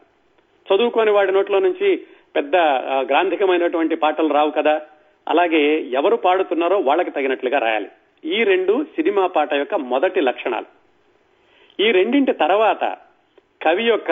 చదువుకోని 0.67 1.12
వాడి 1.12 1.32
నోట్లో 1.32 1.60
నుంచి 1.60 1.89
పెద్ద 2.36 2.55
గ్రాంధికమైనటువంటి 3.10 3.96
పాటలు 3.96 4.34
రావు 4.34 4.51
కదా. 4.51 4.82
అలాగే 5.27 5.63
ఎవరు 5.82 6.15
పాడుతున్నారో 6.15 6.77
వాళ్ళకి 6.79 7.12
తగినట్లుగా 7.12 7.60
రాయాలి. 7.60 7.89
ఈ 8.25 8.43
రెండు 8.43 8.84
సినిమా 8.96 9.27
పాట 9.27 9.53
యొక్క 9.53 9.75
మొదటి 9.75 10.22
లక్షణాలు. 10.22 10.65
ఈ 11.79 11.91
రెండింటి 11.91 12.34
తర్వాత 12.34 12.98
కవి 13.62 13.84
యొక్క 13.84 14.12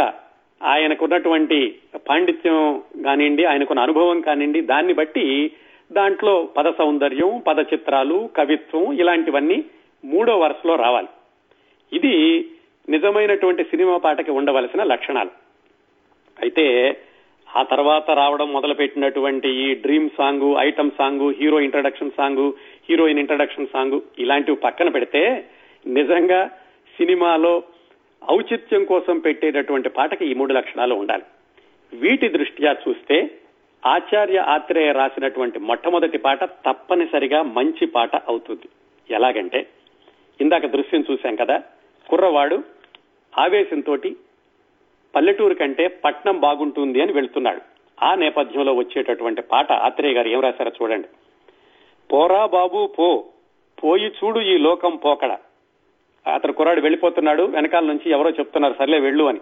ఆయనకున్నటువంటి 0.64 1.76
పాండిత్యం 2.10 2.84
కానివ్వండి 3.06 3.46
ఆయనకున్న 3.46 3.82
అనుభవం 3.82 4.22
కానివ్వండి 4.22 4.62
దాన్ని 4.62 4.94
బట్టి 4.94 5.52
దాంట్లో 5.92 6.44
పద 6.58 6.68
సౌందర్యం 6.78 7.44
పద 7.48 7.60
చిత్రాలు 7.74 8.30
కవిత్వం 8.36 8.94
ఇలాంటివన్నీ 8.94 9.64
మూడో 10.06 10.40
వరుసలో 10.40 10.76
రావాలి. 10.76 11.08
ఇది 11.94 12.16
నిజమైనటువంటి 12.90 13.64
సినిమా 13.64 13.98
పాటకి 13.98 14.32
ఉండవలసిన 14.32 14.84
లక్షణాలు. 14.84 15.41
అయితే 16.42 16.66
ఆ 17.48 17.64
తర్వాత 17.64 18.12
రావడం 18.12 18.54
మొదలుపెట్టినటువంటి 18.54 19.50
ఈ 19.50 19.76
dream 19.76 20.10
song 20.18 20.56
item 20.60 20.92
song 20.98 21.34
hero 21.40 21.60
introduction 21.60 22.12
song 22.18 22.52
heroine 22.90 23.20
introduction 23.20 23.72
song 23.74 24.02
ఇలాంటివి 24.20 24.58
పక్కన 24.58 24.90
పెడితే 24.90 25.50
నిజంగా 25.88 26.48
సినిమాలో 26.98 27.64
ఔచిత్యం 28.30 28.86
కోసం 28.86 29.20
పెట్టేటటువంటి 29.20 29.90
పాటకి 29.90 30.26
ఈ 30.26 30.34
మూడు 30.34 30.54
లక్షణాలు 30.54 30.96
ఉండాలి. 30.96 31.24
వీటి 31.94 32.30
దృష్ట్యా 32.30 32.76
చూస్తే 32.84 33.18
ఆచార్య 33.86 34.38
ఆత్రేయ 34.38 34.92
రాసినటువంటి 34.92 35.60
మొట్టమొదటి 35.60 36.18
పాట 36.18 36.44
తప్పనిసరిగా 36.44 37.42
మంచి 37.42 37.86
పాట 37.86 38.16
అవుతుంది. 38.16 38.68
ఎలాగంటే 39.10 39.68
ఇందాక 40.40 40.66
దృశ్యం 40.66 41.04
చూశాం 41.12 41.36
కదా 41.36 41.64
కుర్రవాడు 42.10 42.64
ఆవేశంతో 43.38 43.96
పల్లెటూరు 45.16 45.54
కంటే 45.54 45.88
పట్నం 45.88 46.40
బాగుంటుంది 46.40 47.02
అని 47.02 47.12
వెళ్తున్నాడు. 47.12 47.62
ఆ 48.04 48.16
నేపథ్యంలో 48.16 48.74
వచ్చేటటువంటి 48.74 49.42
పాట 49.42 49.72
ఆత్రేయ 49.72 50.14
గారు 50.14 50.28
ఏం 50.28 50.40
రాశారో 50.40 50.72
చూడండి. 50.82 51.08
పోరా 52.14 52.46
బాబు 52.46 52.88
పో. 52.88 53.26
పోయి 53.84 54.08
చూడు 54.08 54.40
ఈ 54.40 54.58
లోకం 54.58 54.96
పోకడ. 54.96 55.38
అతను 56.36 56.54
కుర్రాడు 56.54 56.82
వెళ్ళిపోతున్నాడు 56.82 57.44
వెనకాల 57.44 57.86
నుంచి 57.86 58.12
ఎవరో 58.12 58.30
చెప్తున్నారు 58.30 58.76
సర్లే 58.80 59.00
వెళ్ళు 59.00 59.24
అని. 59.24 59.40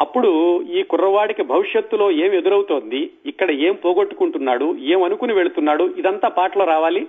అప్పుడు 0.00 0.62
ఈ 0.62 0.82
కుర్రవాడికి 0.82 1.42
భవిష్యత్తులో 1.42 2.10
ఏం 2.10 2.32
ఎదురవుతోంది 2.32 3.10
ఇక్కడ 3.26 3.50
ఏం 3.50 3.74
పోగొట్టుకుంటున్నాడు 3.74 4.76
ఏం 4.76 5.02
అనుకుని 5.02 5.32
వెళుతున్నాడు 5.32 5.94
ఇదంతా 5.98 6.28
పాటలో 6.28 6.64
రావాలి. 6.64 7.06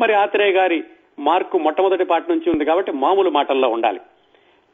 మరి 0.00 0.12
ఆత్రేయ 0.12 0.52
గారి 0.52 0.84
మార్కు 1.18 1.58
మొట్టమొదటి 1.58 2.04
పాట 2.04 2.30
నుంచి 2.30 2.50
ఉంది 2.50 2.64
కాబట్టి 2.64 2.92
మామూలు 2.92 3.30
మాటల్లో 3.30 3.68
ఉండాలి. 3.68 4.00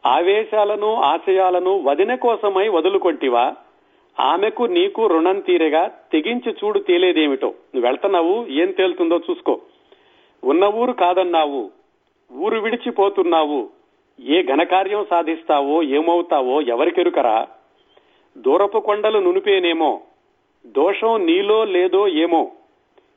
ఆవేశాలను 0.07 0.95
ఆశయాలను 0.95 1.83
వదిన 1.83 2.15
కోసమై 2.15 2.69
వదులుకొట్టివా 2.69 3.55
ఆమెకు 4.21 4.63
నీకు 4.63 5.07
రుణం 5.07 5.41
తీరేగా 5.41 5.91
తెగించి 6.13 6.53
చూడు 6.53 6.79
తేలేదేమిటో. 6.79 7.47
నువ్వు 7.47 7.89
వెళ్తున్నావు 7.89 8.47
ఏం 8.47 8.71
తేలుతుందో 8.71 9.21
చూసుకో. 9.31 9.61
ఉన్న 10.45 10.65
ఊరు 10.65 10.93
కాదన్నావు 10.93 11.71
ఊరు 12.33 12.59
విడిచిపోతున్నావు. 12.59 13.69
ఏ 14.21 14.43
ఘనకార్యం 14.43 15.07
సాధిస్తావో 15.11 15.83
ఏమవుతావో 15.83 16.61
ఎవరికెరుకరా? 16.61 17.49
దూరపు 18.39 18.79
కొండలు 18.79 19.19
నునిపేనేమో 19.19 20.01
దోషం 20.67 21.27
నీలో 21.27 21.65
లేదో 21.65 22.09
ఏమో. 22.09 22.51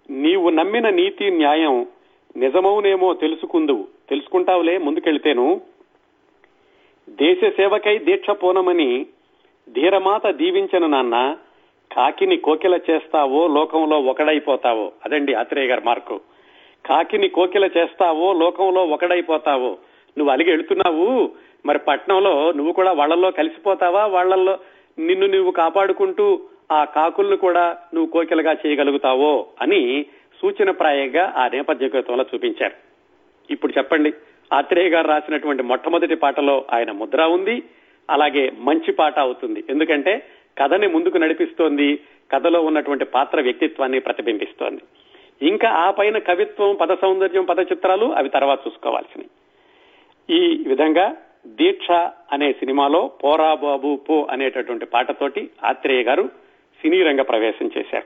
నీవు 0.10 0.50
నమ్మిన 0.50 0.89
నీతి 0.89 1.32
న్యాయం 1.32 1.88
నిజమవునేమో 2.38 3.13
తెలుసుకుందువు. 3.13 3.88
తెలుసుకుంటావులే 4.10 4.77
ముందుకెళ్తేను. 4.77 5.62
దేశ 7.09 7.49
సేవకై 7.49 7.97
దీక్ష 7.97 8.29
పోనమని 8.29 9.05
ధీరమాత 9.73 10.27
దీవించను 10.27 10.87
నాన్న. 10.87 11.37
కాకిని 11.95 12.37
కోకిల 12.37 12.79
చేస్తావో 12.89 13.47
లోకంలో 13.47 13.99
ఒకడైపోతావో. 13.99 14.91
అదండి 15.05 15.34
ఆత్రేయ 15.34 15.67
గారి 15.67 15.82
మార్కు. 15.86 16.19
కాకిని 16.86 17.27
కోకిల 17.27 17.69
చేస్తావో 17.77 18.34
లోకంలో 18.34 18.86
ఒకడైపోతావో. 18.86 19.77
నువ్వు 20.17 20.29
అలిగి 20.29 20.51
వెళుతున్నావు 20.51 21.32
మరి 21.65 21.79
పట్నంలో 21.79 22.51
నువ్వు 22.51 22.73
కూడా 22.73 22.91
వాళ్ళల్లో 22.91 23.32
కలిసిపోతావా? 23.32 24.05
వాళ్ళల్లో 24.05 24.60
నిన్ను 24.99 25.27
నువ్వు 25.27 25.51
కాపాడుకుంటూ 25.51 26.41
ఆ 26.71 26.84
కాకుల్ని 26.84 27.38
కూడా 27.38 27.77
నువ్వు 27.93 28.12
కోకిలగా 28.12 28.55
చేయగలుగుతావో 28.65 29.45
అని 29.62 30.05
సూచనప్రాయంగా 30.41 31.34
ఆ 31.38 31.47
నేపథ్య 31.47 31.88
గతంలో 31.88 32.25
చూపించారు. 32.36 32.73
ఇప్పుడు 33.49 33.73
చెప్పండి. 33.77 34.13
ఆత్రేయ 34.53 34.89
గారు 34.89 35.07
రాసినటువంటి 35.07 35.63
మొట్టమొదటి 35.63 36.15
పాటలో 36.15 36.65
ఆయన 36.73 36.91
ముద్ర 36.91 37.23
ఉంది 37.23 37.63
అలాగే 38.10 38.51
మంచి 38.57 38.91
పాట 38.91 39.19
అవుతుంది. 39.19 39.63
ఎందుకంటే 39.69 40.27
కథని 40.57 40.88
ముందుకు 40.88 41.17
నడిపిస్తోంది 41.17 41.99
కథలో 42.31 42.62
ఉన్నటువంటి 42.62 43.05
పాత్ర 43.05 43.41
వ్యక్తిత్వాన్ని 43.41 43.99
ప్రతిబింబిస్తోంది. 43.99 44.81
ఇంకా 45.41 45.69
ఆ 45.69 45.91
పైన 45.91 46.17
కవిత్వం 46.17 46.75
పద 46.75 46.93
సౌందర్యం 46.93 47.45
పద 47.45 47.60
చిత్రాలు 47.60 48.05
అవి 48.05 48.29
తర్వాత 48.29 48.60
చూసుకోవాల్సినవి. 48.67 49.29
ఈ 50.36 50.63
విధంగా 50.67 51.15
దీక్ష 51.47 51.91
అనే 52.31 52.51
సినిమాలో 52.51 53.12
పోరా 53.23 53.53
బాబు 53.53 53.95
పో 53.95 54.27
అనేటటువంటి 54.31 54.86
పాటతోటి 54.86 55.49
ఆత్రేయ 55.63 56.03
గారు 56.03 56.29
సినీ 56.81 57.03
రంగ 57.03 57.21
ప్రవేశం 57.21 57.71
చేశారు. 57.77 58.05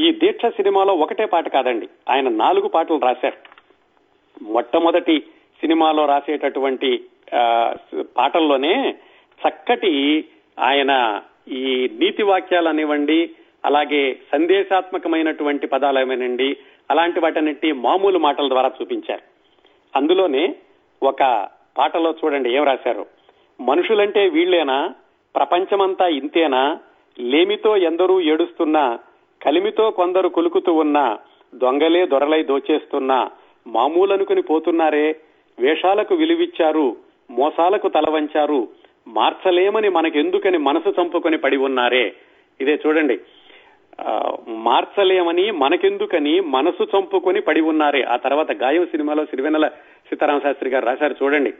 ఈ 0.00 0.12
దీక్ష 0.12 0.46
సినిమాలో 0.46 0.94
ఒకటే 0.94 1.24
పాట 1.24 1.48
కాదండి 1.48 1.88
ఆయన 2.10 2.28
నాలుగు 2.28 2.68
పాటలు 2.68 2.98
రాశారు. 2.98 3.38
మొట్టమొదటి 4.42 5.22
సినిమాలో 5.60 6.06
రాసేటటువంటి 6.06 7.04
ఆ, 7.34 7.74
పాటల్లోనే 8.16 8.94
చక్కటి 9.40 10.24
ఆయన 10.58 11.22
ఈ 11.48 11.90
నీతి 11.98 12.22
వాక్యాలు 12.22 12.68
అనివ్వండి 12.68 13.30
అలాగే 13.64 14.18
సందేశాత్మకమైనటువంటి 14.32 15.66
పదాలు 15.66 15.98
ఏమేనండి 15.98 16.56
అలాంటి 16.90 17.20
వాటన్నిటి 17.20 17.72
మామూలు 17.72 18.18
మాటల 18.18 18.48
ద్వారా 18.48 18.70
చూపించారు. 18.82 19.22
అందులోనే 19.96 20.54
ఒక 21.02 21.48
పాటలో 21.78 22.14
చూడండి 22.24 22.54
ఏం 22.54 22.62
రాశారు? 22.64 23.06
మనుషులంటే 23.60 24.28
వీళ్ళేనా? 24.28 24.94
ప్రపంచమంతా 25.34 26.06
ఇంతేనా? 26.06 26.78
లేమితో 27.20 27.76
ఎందరూ 27.76 28.20
ఏడుస్తున్నా? 28.20 28.98
కలిమితో 29.42 29.90
కొందరు 29.90 30.28
కులుకుతూ 30.28 30.74
ఉన్నా? 30.74 31.18
దొంగలే 31.54 32.06
దొరలై 32.06 32.42
దోచేస్తున్నా? 32.42 33.30
మామూలనుకుని 33.66 34.42
పోతున్నారే? 34.42 35.16
వేషాలకు 35.60 36.14
విలువిచ్చారు 36.14 36.96
మోసాలకు 37.30 37.88
తలవంచారు 37.88 38.68
మార్చలేమని 39.08 39.88
మనకెందుకని 39.88 40.58
మనసు 40.58 40.94
చంపుకొని 41.00 41.38
పడి 41.38 41.56
ఉన్నారే. 41.56 42.12
ఇదే 42.60 42.78
చూడండి. 42.86 43.18
ఆ, 44.00 44.36
మార్చలేమని 44.48 45.50
మనకెందుకని 45.50 46.40
మనసు 46.40 46.84
చంపుకొని 46.84 47.40
పడి 47.40 47.60
ఉన్నారే. 47.60 48.02
ఆ 48.02 48.16
తర్వాత 48.16 48.52
గాయం 48.52 48.86
సినిమాలో 48.86 49.24
సిరివెన్నెల 49.24 49.68
సీతారామ 50.10 50.38
శాస్త్రి 50.38 50.70
గారు 50.70 50.86
రాశారు 50.86 51.14
చూడండి. 51.22 51.50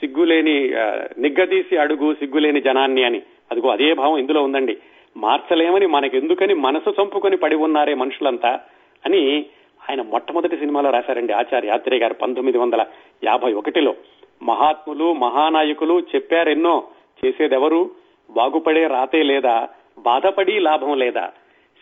సిగ్గులేని 0.00 0.70
నిగ్గదీసి 1.18 1.76
అడుగు 1.76 2.14
సిగ్గులేని 2.14 2.60
జనాన్ని 2.60 3.04
అని. 3.04 3.22
అదిగో 3.52 3.68
అదే 3.68 3.94
భావం 3.94 4.18
ఇందులో 4.18 4.42
ఉందండి. 4.42 4.78
మార్చలేమని 5.16 5.86
మనకెందుకని 5.86 6.54
మనసు 6.54 7.02
చంపుకొని 7.02 7.36
పడి 7.36 7.56
ఉన్నారే 7.56 7.94
మనుషులంతా 7.94 8.60
అని 9.06 9.46
ఆయన 9.90 10.02
మొట్టమొదటి 10.02 10.56
సినిమాలో 10.56 10.90
రాశారండి 10.90 11.32
ఆచార్య 11.32 11.70
ఆత్రేయ 11.70 12.00
గారు 12.00 12.14
పంతొమ్మిది 12.14 12.58
వందల 12.58 12.86
యాభై 13.24 13.52
ఒకటిలో. 13.52 13.94
మహాత్ములు 14.42 15.12
మహానాయకులు 15.12 16.00
చెప్పారెన్నో 16.14 16.88
చేసేదెవరు? 17.24 17.90
బాగుపడే 18.30 18.86
రాతే 18.86 19.22
లేదా? 19.22 19.68
బాధపడి 19.98 20.58
లాభం 20.58 20.98
లేదా? 20.98 21.32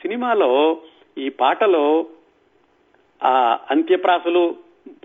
సినిమాలో 0.03 0.79
ఈ 1.19 1.29
పాటలో 1.29 2.07
ఆ 3.25 3.59
అంత్యప్రాసలు 3.71 4.57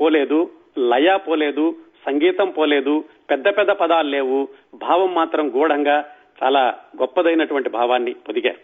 పోలేదు 0.01 0.51
లయ 0.77 1.17
పోలేదు 1.17 1.75
సంగీతం 2.05 2.49
పోలేదు 2.49 3.03
పెద్ద 3.29 3.47
పెద్ద 3.47 3.71
పదాలు 3.71 4.09
లేవు 4.09 4.47
భావం 4.73 5.13
మాత్రం 5.13 5.55
గూఢంగా 5.55 6.11
చాలా 6.43 6.79
గొప్పదైనటువంటి 6.99 7.69
భావాన్ని 7.69 8.13
పొదిగారు. 8.13 8.57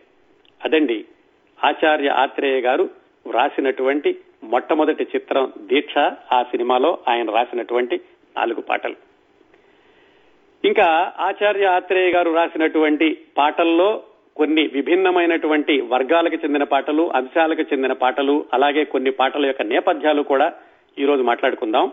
అదండి 0.66 1.06
ఆచార్య 1.66 2.10
ఆత్రేయ 2.10 2.62
గారు 2.62 2.90
వ్రాసినటువంటి 3.28 4.16
మొట్టమొదటి 4.44 5.04
చిత్రం 5.04 5.54
దీక్ష. 5.60 5.98
ఆ 6.32 6.44
సినిమాలో 6.44 6.98
ఆయన 7.08 7.32
రాసినటువంటి 7.32 8.02
నాలుగు 8.38 8.62
పాటలు. 8.62 8.96
ఇంకా 10.66 11.14
ఆచార్య 11.20 11.66
ఆత్రేయ 11.66 12.12
గారు 12.12 12.32
రాసినటువంటి 12.32 13.18
పాటల్లో 13.38 14.04
కొన్ని 14.36 14.68
విభిన్నమైనటువంటి 14.68 15.82
వర్గాలకు 15.82 16.36
చెందిన 16.36 16.64
పాటలు 16.64 17.12
అంశాలకు 17.16 17.62
చెందిన 17.62 17.94
పాటలు 17.94 18.46
అలాగే 18.54 18.84
కొన్ని 18.84 19.12
పాటల 19.12 19.46
యొక్క 19.46 19.62
నేపథ్యాలు 19.62 20.22
కూడా 20.22 20.54
ఈ 21.00 21.06
రోజు 21.06 21.24
మాట్లాడుకుందాం. 21.24 21.92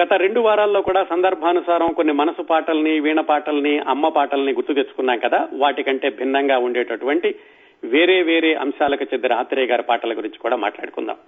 గత 0.00 0.12
రెండు 0.12 0.40
వారాల్లో 0.40 0.82
కూడా 0.82 1.04
సందర్భానుసారం 1.04 1.92
కొన్ని 1.92 2.12
మనసు 2.12 2.42
పాటల్ని 2.42 3.00
వీణ 3.00 3.20
పాటల్ని 3.20 3.78
అమ్మ 3.78 4.08
పాటల్ని 4.08 4.52
గుర్తు 4.52 4.72
తెచ్చుకున్నాం 4.72 5.18
కదా. 5.18 5.48
వాటికంటే 5.52 6.10
భిన్నంగా 6.10 6.58
ఉండేటటువంటి 6.58 7.34
వేరే 7.82 8.22
వేరే 8.22 8.54
అంశాలకు 8.54 9.04
చెందిన 9.04 9.32
ఆత్రేయ 9.32 9.66
గారి 9.66 9.82
పాటల 9.82 10.18
గురించి 10.18 10.38
కూడా 10.38 10.56
మాట్లాడుకుందాం. 10.56 11.18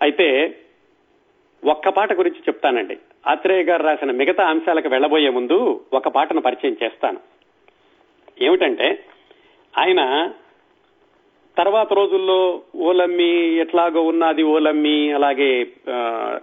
అయితే 0.00 0.28
ఒక్క 1.62 1.88
పాట 1.88 2.12
గురించి 2.12 2.40
చెప్తానండి. 2.40 2.96
ఆత్రేయ 3.26 3.62
గారు 3.62 3.82
రాసిన 3.82 4.10
మిగతా 4.12 4.42
అంశాలకు 4.48 4.88
వెళ్ళబోయే 4.88 5.30
ముందు 5.30 5.56
ఒక 5.92 6.08
పాటను 6.08 6.40
పరిచయం 6.40 6.76
చేస్తాను. 6.82 7.20
ఏమిటంటే 8.38 8.88
ఆయన 9.74 10.00
తర్వాత 11.56 11.92
రోజుల్లో 11.92 12.38
ఓలమ్మి 12.80 13.30
ఎట్లాగో 13.56 14.02
ఉన్నది 14.02 14.42
ఓలమ్మి 14.42 15.12
అలాగే 15.12 15.48
ఆ, 15.88 15.96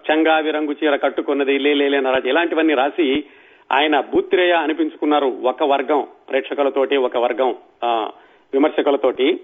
చంగావి 0.08 0.52
రంగు 0.52 0.74
చీర 0.74 0.96
కట్టుకున్నది 0.96 1.58
లేలేలే 1.58 2.00
ఇలాంటివన్నీ 2.26 2.74
రాసి 2.74 3.08
ఆయన 3.72 4.00
బూత్రేయ 4.12 4.54
అనిపించుకున్నారు 4.56 5.28
ఒక 5.44 5.64
వర్గం 5.64 6.08
ప్రేక్షకులతోటి 6.28 6.98
ఒక 6.98 7.18
వర్గం 7.18 7.52
విమర్శకులతోటి. 8.54 9.40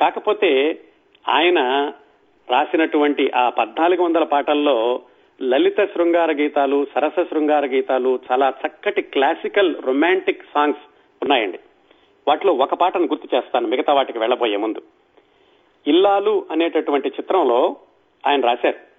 కాకపోతే 0.00 0.80
ఆయన 1.28 1.92
రాసినటువంటి 2.50 3.30
ఆ 3.30 3.48
పద్నాలుగు 3.48 4.02
వందల 4.02 4.24
పాటల్లో 4.24 5.02
లలిత 5.42 5.84
శృంగార 5.84 6.32
గీతాలు 6.32 6.86
సరస 6.94 7.22
శృంగార 7.22 7.66
గీతాలు 7.66 8.18
చాలా 8.32 8.52
చక్కటి 8.66 9.02
క్లాసికల్ 9.02 9.76
రొమాంటిక్ 9.86 10.42
సాంగ్స్ 10.54 10.78
ఉన్నాయండి. 11.22 11.58
వాటిలో 12.28 12.52
ఒక 12.52 12.74
పాటను 12.74 13.04
గుర్తు 13.04 13.36
చేస్తాను 13.36 13.68
మిగతా 13.68 13.92
వాటికి 13.92 14.18
వెళ్ళబోయే 14.18 14.56
ముందు. 14.56 14.82
ఇల్లాలు 15.86 16.46
అనేటటువంటి 16.50 17.08
చిత్రంలో 17.08 17.76
ఆయన 18.26 18.40
రాశారు. 18.40 18.90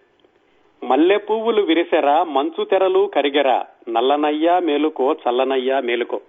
మల్లె 0.86 1.18
పువ్వులు 1.18 1.62
విరిసెరా 1.62 2.24
మంచు 2.24 2.64
తెరలు 2.64 3.12
కరిగెరా 3.16 3.66
నల్లనయ్యా 3.90 4.60
మేలుకో 4.60 5.14
చల్లనయ్యా 5.14 5.80
మేలుకో. 5.80 6.22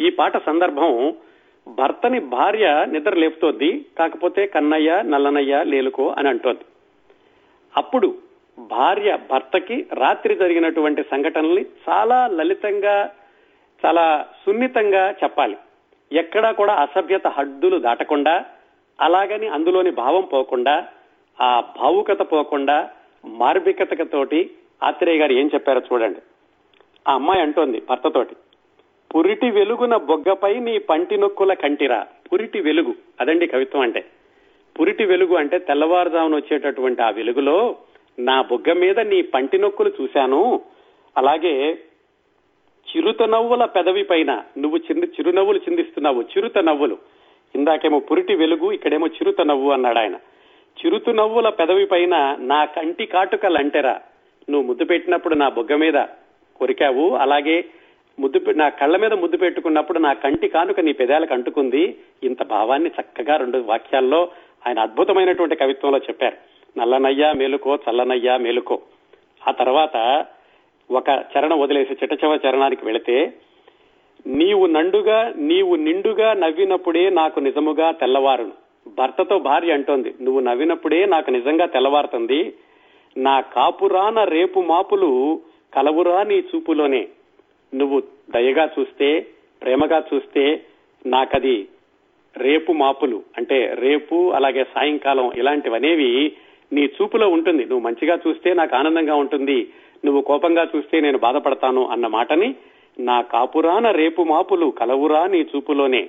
ఈ 0.00 0.10
పాట 0.10 0.46
సందర్భం 0.46 1.14
భర్తని 1.68 2.20
భార్య 2.20 2.86
నిద్ర 2.88 3.14
లేపుతోంది 3.14 3.86
కాకపోతే 3.98 4.46
కన్నయ్య 4.46 5.02
నల్లనయ్య 5.02 5.64
లేలుకో 5.64 6.14
అని 6.18 6.28
అంటోంది. 6.28 6.60
అప్పుడు 7.76 8.14
భార్య 8.58 9.18
భర్తకి 9.30 9.86
రాత్రి 9.94 10.34
జరిగినటువంటి 10.34 11.02
సంఘటనల్ని 11.02 11.66
చాలా 11.88 12.26
లలితంగా 12.26 13.10
చాలా 13.86 14.26
సున్నితంగా 14.46 15.14
చెప్పాలి. 15.24 15.56
ఎక్కడా 16.12 16.52
కూడా 16.52 16.74
అసభ్యత 16.74 17.26
హద్దులు 17.26 17.78
దాటకుండా 17.78 18.44
అలాగని 19.00 19.46
అందులోని 19.46 19.90
భావం 19.90 20.22
పోకుండా 20.22 20.88
ఆ 21.40 21.60
భావుకత 21.60 22.22
పోకుండా 22.32 22.90
మార్మికతతోటి 23.24 24.50
ఆత్రేయ 24.82 25.18
గారు 25.18 25.32
ఏం 25.32 25.50
చెప్పారో 25.54 25.80
చూడండి. 25.92 26.18
ఆ 27.08 27.14
అమ్మాయి 27.14 27.40
అంటోంది 27.40 27.82
భర్తతోటి 27.90 28.36
పురిటి 29.14 29.50
వెలుగున 29.50 29.96
బొగ్గపై 29.96 30.58
నీ 30.58 30.78
పంటి 30.78 31.16
నొక్కుల 31.16 31.52
కంటిరా. 31.52 32.06
పురిటి 32.32 32.60
వెలుగు. 32.60 32.94
అదండి 33.20 33.46
కవిత్వం 33.46 33.82
అంటే. 33.82 34.04
పురిటి 34.80 35.04
వెలుగు 35.04 35.36
అంటే 35.36 35.58
తెల్లవారుజామున 35.58 36.36
వచ్చేటటువంటి 36.36 37.02
ఆ 37.02 37.10
వెలుగులో 37.10 37.76
నా 38.18 38.42
బొగ్గ 38.42 38.72
మీద 38.72 39.00
నీ 39.00 39.22
పంటి 39.22 39.58
నొక్కులు 39.58 39.92
చూశాను. 40.02 40.62
అలాగే 41.16 41.78
చిరుత 42.88 43.22
నవ్వుల 43.22 43.64
పెదవి 43.64 44.02
పైన 44.02 44.42
నువ్వు 44.58 44.78
చిన్న 44.78 45.04
చిరునవ్వులు 45.04 45.58
చిందిస్తున్నావు. 45.58 46.22
చిరుత 46.22 46.58
నవ్వులు 46.58 46.98
ఇందాకేమో 47.54 47.98
పురిటి 47.98 48.34
వెలుగు 48.34 48.72
ఇక్కడేమో 48.72 49.06
చిరుత 49.06 49.40
నవ్వు 49.40 49.70
అన్నాడు 49.70 49.98
ఆయన. 49.98 50.14
చిరుత 50.80 51.10
నవ్వుల 51.10 51.48
పెదవి 51.48 51.86
పైన 51.86 52.36
నా 52.40 52.64
కంటి 52.64 53.06
కాటుకలంటెరా. 53.06 54.00
నువ్వు 54.50 54.68
ముద్దు 54.68 54.84
పెట్టినప్పుడు 54.84 55.34
నా 55.34 55.48
బొగ్గ 55.48 55.74
మీద 55.74 55.94
కొరికావు. 56.56 57.10
అలాగే 57.10 57.64
ముద్దు 58.18 58.50
నా 58.50 58.68
కళ్ళ 58.68 58.96
మీద 58.96 59.12
ముద్దు 59.12 59.36
పెట్టుకున్నప్పుడు 59.36 59.98
నా 59.98 60.12
కంటి 60.12 60.48
కానుక 60.48 60.80
నీ 60.80 60.92
పెదాలకు 60.92 61.34
అంటుకుంది. 61.34 61.96
ఇంత 62.22 62.42
భావాన్ని 62.42 62.90
చక్కగా 63.00 63.36
రెండు 63.36 63.58
వాక్యాల్లో 63.58 64.28
ఆయన 64.66 64.78
అద్భుతమైనటువంటి 64.78 65.56
కవిత్వంలో 65.56 65.98
చెప్పారు. 65.98 66.36
నల్లనయ్యా 66.78 67.32
మేలుకో 67.32 67.78
చల్లనయ్యా 67.90 68.36
మేలుకో. 68.36 68.82
ఆ 69.48 69.50
తర్వాత 69.50 70.26
ఒక 70.90 71.08
చరణం 71.08 71.60
వదిలేసి 71.60 71.92
చిట్టచవ 71.92 72.38
చరణానికి 72.46 72.84
వెళితే 72.84 73.32
నీవు 74.26 74.66
నండుగా 74.66 75.32
నీవు 75.36 75.74
నిండుగా 75.74 76.32
నవ్వినప్పుడే 76.32 77.10
నాకు 77.10 77.40
నిజముగా 77.40 77.90
తెల్లవారును. 77.90 78.52
భర్తతో 78.98 79.38
భార్య 79.38 79.72
అంటోంది 79.72 80.14
నువ్వు 80.22 80.40
నవ్వినప్పుడే 80.40 81.06
నాకు 81.06 81.30
నిజంగా 81.30 81.66
తెల్లవారుతుంది. 81.66 82.54
నా 83.16 83.40
కాపురాన 83.40 84.24
రేపు 84.24 84.60
మాపులు 84.60 85.40
కలవురా 85.74 86.22
నీ 86.22 86.34
చూపులోనే. 86.34 87.08
నువ్వు 87.74 88.02
దయగా 88.30 88.70
చూస్తే 88.78 89.26
ప్రేమగా 89.62 90.04
చూస్తే 90.14 90.64
నాకది 91.06 91.68
రేపు 92.36 92.72
మాపులు 92.72 93.22
అంటే 93.36 93.74
రేపు 93.74 94.32
అలాగే 94.32 94.64
సాయంకాలం 94.64 95.32
ఇలాంటివనేవి 95.36 96.32
నీ 96.72 96.84
చూపులో 96.84 97.28
ఉంటుంది. 97.28 97.64
నువ్వు 97.64 97.88
మంచిగా 97.88 98.18
చూస్తే 98.26 98.54
నాకు 98.54 98.76
ఆనందంగా 98.76 99.14
ఉంటుంది. 99.14 99.68
నువ్వు 100.04 100.20
కోపంగా 100.20 100.66
చూస్తే 100.76 101.00
నేను 101.00 101.18
బాధపడతాను 101.18 101.88
అన్న 101.88 102.06
మాటని 102.06 102.54
నా 103.00 103.22
కాపురాన 103.22 103.90
రేపు 103.90 104.22
మాపులు 104.22 104.66
కలవురా 104.66 105.26
నీ 105.26 105.40
చూపులోనే. 105.40 106.08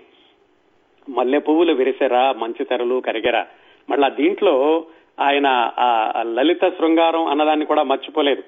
మల్లె 1.10 1.40
పువ్వులు 1.40 1.74
విరిసెరా 1.74 2.34
మంచి 2.38 2.64
తెరలు 2.66 3.00
కరిగెరా. 3.00 3.46
మళ్ళా 3.90 4.10
దీంట్లో 4.10 4.86
ఆయన 5.20 5.72
ఆ 5.80 6.24
లలిత 6.26 6.70
శృంగారం 6.70 7.26
అన్నదాన్ని 7.26 7.66
కూడా 7.66 7.84
మర్చిపోలేదు. 7.84 8.44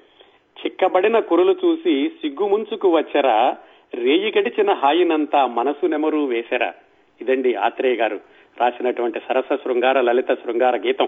చిక్కబడిన 0.65 1.19
కురులు 1.19 1.55
చూసి 1.65 2.07
సిగ్గుముంచుకు 2.07 2.89
వచ్చరా. 2.89 3.57
రేయి 3.93 4.33
గడిచిన 4.39 4.71
హాయినంతా 4.71 5.45
మనసు 5.45 5.85
నెమరు 5.85 6.17
వేసెరా. 6.17 6.73
ఇదండి 7.21 7.55
ఆత్రేయ 7.55 7.95
గారు 7.95 8.19
రాసినటువంటి 8.61 9.19
సరస 9.19 9.55
శృంగార 9.55 10.01
లలిత 10.01 10.33
శృంగార 10.33 10.77
గీతం. 10.77 11.07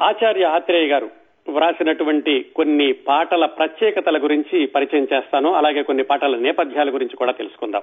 ఆచార్య 0.00 0.44
ఆత్రేయ 0.44 0.86
గారు 0.86 1.10
వ్రాసినటువంటి 1.48 2.46
కొన్ని 2.56 2.92
పాటల 2.92 3.46
ప్రత్యేకతల 3.46 4.22
గురించి 4.22 4.66
పరిచయం 4.66 5.06
చేస్తాను. 5.12 5.52
అలాగే 5.52 5.82
కొన్ని 5.82 6.04
పాటల 6.04 6.36
నేపథ్యాల 6.36 6.94
గురించి 6.94 7.16
కూడా 7.16 7.32
తెలుసుకుందాం. 7.32 7.82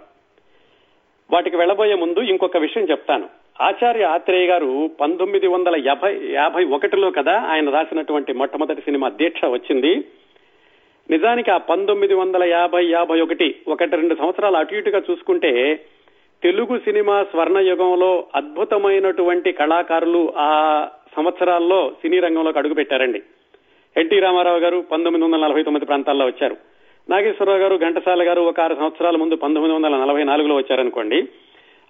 వాటికి 1.34 1.56
వెళ్ళబోయే 1.56 1.94
ముందు 1.94 2.20
ఇంకొక 2.20 2.58
విషయం 2.58 2.84
చెప్తాను. 2.84 3.30
ఆచార్య 3.62 4.04
ఆత్రేయ 4.04 4.48
గారు 4.48 4.90
పంతొమ్మిది 5.02 5.48
వందల 5.48 5.84
యాభై 5.88 6.20
యాభై 6.32 6.66
ఒకటిలో 6.66 7.12
కదా 7.12 7.40
ఆయన 7.40 7.70
రాసినటువంటి 7.70 8.34
మొట్టమొదటి 8.34 8.82
సినిమా 8.82 9.10
దీక్ష 9.10 9.46
వచ్చింది. 9.46 10.06
నిజానికి 11.10 11.52
ఆ 11.52 11.58
పంతొమ్మిది 11.58 12.14
వందల 12.14 12.44
యాభై 12.44 12.86
యాభై 12.86 13.22
ఒకటి 13.22 13.56
ఒకటి 13.68 13.96
రెండు 13.96 14.16
సంవత్సరాలు 14.16 14.58
అటు 14.58 14.76
ఇటుగా 14.76 15.02
చూసుకుంటే 15.12 15.82
తెలుగు 16.44 16.78
సినిమా 16.78 17.24
స్వర్ణయుగంలో 17.24 18.28
అద్భుతమైనటువంటి 18.36 19.52
కళాకారులు 19.52 20.34
ఆ 20.38 20.88
సంవత్సరాల్లో 21.16 21.92
సినీ 22.02 22.20
రంగంలోకి 22.20 22.58
అడుగుపెట్టారండి 22.58 23.22
ఎన్టీ 23.98 24.20
రామారావు 24.20 24.60
గారు 24.60 24.86
పంతొమ్మిది 24.92 25.26
వందల 25.26 25.46
నలభై 25.46 25.64
తొమ్మిది 25.64 25.86
ప్రాంతాల్లో 25.86 26.26
వచ్చారు. 26.26 26.58
నాగేశ్వరరావు 27.10 27.60
గారు 27.60 27.76
ఘంటసాల 27.78 28.28
గారు 28.28 28.42
ఒక 28.42 28.60
ఆరు 28.60 28.76
సంవత్సరాల 28.76 29.18
ముందు 29.18 29.36
పంతొమ్మిది 29.36 29.76
వందల 29.76 29.98
నలభై 29.98 30.24
నాలుగులో 30.24 30.56
వచ్చారనుకోండి. 30.56 31.28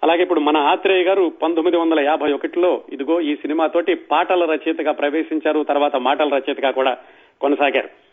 అలాగే 0.02 0.22
ఇప్పుడు 0.22 0.40
మన 0.40 0.56
ఆత్రేయ 0.56 1.02
గారు 1.02 1.32
పంతొమ్మిది 1.42 1.76
వందల 1.76 2.00
యాభై 2.00 2.32
ఒకటిలో 2.32 2.82
ఇదిగో 2.92 3.20
ఈ 3.20 3.34
సినిమాతోటి 3.34 3.94
పాటల 3.94 4.44
రచయితగా 4.44 4.92
ప్రవేశించారు 4.92 5.62
తర్వాత 5.62 5.96
మాటల 5.96 6.28
రచయితగా 6.28 6.70
కూడా 6.70 6.96
కొనసాగారు. 7.40 8.09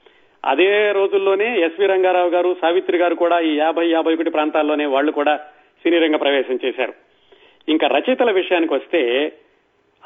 అదే 0.47 0.91
రోజుల్లోనే 0.91 1.62
ఎస్వి 1.62 1.86
రంగారావు 1.86 2.29
గారు 2.29 2.55
సావిత్రి 2.62 2.97
గారు 2.97 3.15
కూడా 3.15 3.39
ఈ 3.39 3.55
యాభై 3.55 3.89
యాభై 3.89 4.13
ఒకటి 4.13 4.29
ప్రాంతాల్లోనే 4.29 4.86
వాళ్ళు 4.86 5.12
కూడా 5.12 5.38
సినీ 5.83 5.97
రంగ 5.99 6.15
ప్రవేశం 6.15 6.60
చేశారు. 6.65 6.93
ఇంకా 7.69 7.88
రచయితల 7.88 8.31
విషయానికి 8.31 8.73
వస్తే 8.73 9.33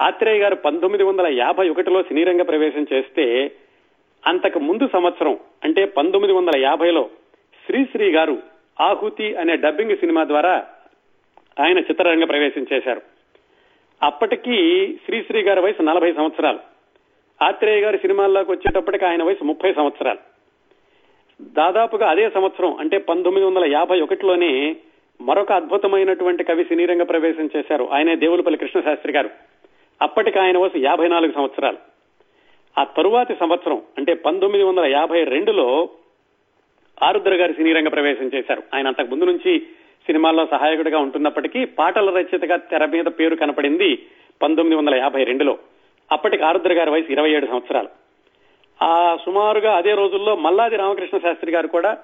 ఆత్రేయ 0.01 0.39
గారు 0.39 0.56
పంతొమ్మిది 0.56 1.04
వందల 1.04 1.27
యాభై 1.27 1.69
ఒకటిలో 1.69 2.04
సినీ 2.04 2.23
రంగ 2.23 2.41
ప్రవేశం 2.41 2.88
చేస్తే 2.93 3.51
అంతకు 4.27 4.60
ముందు 4.60 4.89
సంవత్సరం 4.93 5.39
అంటే 5.63 5.86
పంతొమ్మిది 5.86 6.34
వందల 6.34 6.60
యాభైలో 6.60 7.10
శ్రీశ్రీ 7.65 8.12
గారు 8.12 8.38
ఆహుతి 8.82 9.36
అనే 9.36 9.56
డబ్బింగ్ 9.56 9.97
సినిమా 9.97 10.23
ద్వారా 10.23 10.67
ఆయన 11.60 11.80
చిత్రరంగ 11.80 12.23
ప్రవేశం 12.23 12.65
చేశారు. 12.73 13.01
అప్పటికి 14.04 14.56
శ్రీశ్రీ 15.06 15.41
గారి 15.41 15.62
వయసు 15.62 15.82
నలభై 15.82 16.13
సంవత్సరాలు. 16.13 16.60
ఆత్రేయ 17.41 17.82
గారి 17.82 17.97
సినిమాల్లోకి 17.97 18.51
వచ్చేటప్పటికి 18.51 19.06
ఆయన 19.06 19.23
వయసు 19.23 19.43
ముప్పై 19.43 19.73
సంవత్సరాలు. 19.73 20.31
దాదాపుగా 21.41 22.10
అదే 22.10 22.30
సంవత్సరం 22.30 22.75
అంటే 22.75 22.97
పంతొమ్మిది 22.97 23.47
వందల 23.47 23.71
యాభై 23.71 24.01
ఒకటిలోనే 24.01 24.75
మరొక 25.21 25.51
అద్భుతమైనటువంటి 25.51 26.43
కవి 26.43 26.63
సినీ 26.63 26.86
రంగ 26.86 27.04
ప్రవేశం 27.04 27.49
చేశారు. 27.58 27.89
ఆయనే 27.91 28.15
దేవులపల్లి 28.15 28.60
కృష్ణశాస్త్రి 28.60 29.13
గారు. 29.13 29.30
అప్పటికి 30.01 30.39
ఆయన 30.39 30.58
వయసు 30.58 30.77
యాభై 30.77 31.08
నాలుగు 31.08 31.32
సంవత్సరాలు. 31.32 31.77
ఆ 32.77 32.84
తరువాతి 32.84 33.36
సంవత్సరం 33.39 33.82
అంటే 33.97 34.13
పంతొమ్మిది 34.13 34.63
వందల 34.63 34.86
యాభై 34.86 35.23
రెండులో 35.23 35.89
ఆరుద్ర 37.04 37.34
గారి 37.34 37.54
సినీ 37.54 37.73
రంగ 37.73 37.88
ప్రవేశం 37.88 38.32
చేశారు. 38.36 38.63
ఆయన 38.73 38.88
అంతకు 38.88 39.08
ముందు 39.08 39.25
నుంచి 39.25 39.60
సినిమాల్లో 40.06 40.47
సహాయకుడిగా 40.51 40.99
ఉంటున్నప్పటికీ 40.99 41.65
పాటల 41.65 42.10
రచయితగా 42.10 42.56
తెర 42.56 42.86
మీద 42.86 43.06
పేరు 43.06 43.36
కనపడింది 43.36 44.06
పంతొమ్మిది 44.41 44.75
వందల 44.75 44.95
యాభై 44.95 45.23
రెండులో. 45.23 45.58
అప్పటికి 46.12 46.43
ఆరుద్ర 46.43 46.73
గారి 46.73 46.91
వయసు 46.91 47.12
ఇరవై 47.12 47.32
ఏడు 47.32 47.45
సంవత్సరాలు. 47.45 48.01
ఆ 48.84 49.17
సుమారుగా 49.26 49.76
అదే 49.78 49.91
రోజుల్లో 49.91 50.36
మల్లాది 50.36 50.76
రామకృష్ణ 50.76 51.17
శాస్త్రి 51.17 51.52
గారు 51.52 51.67
కూడా 51.67 51.98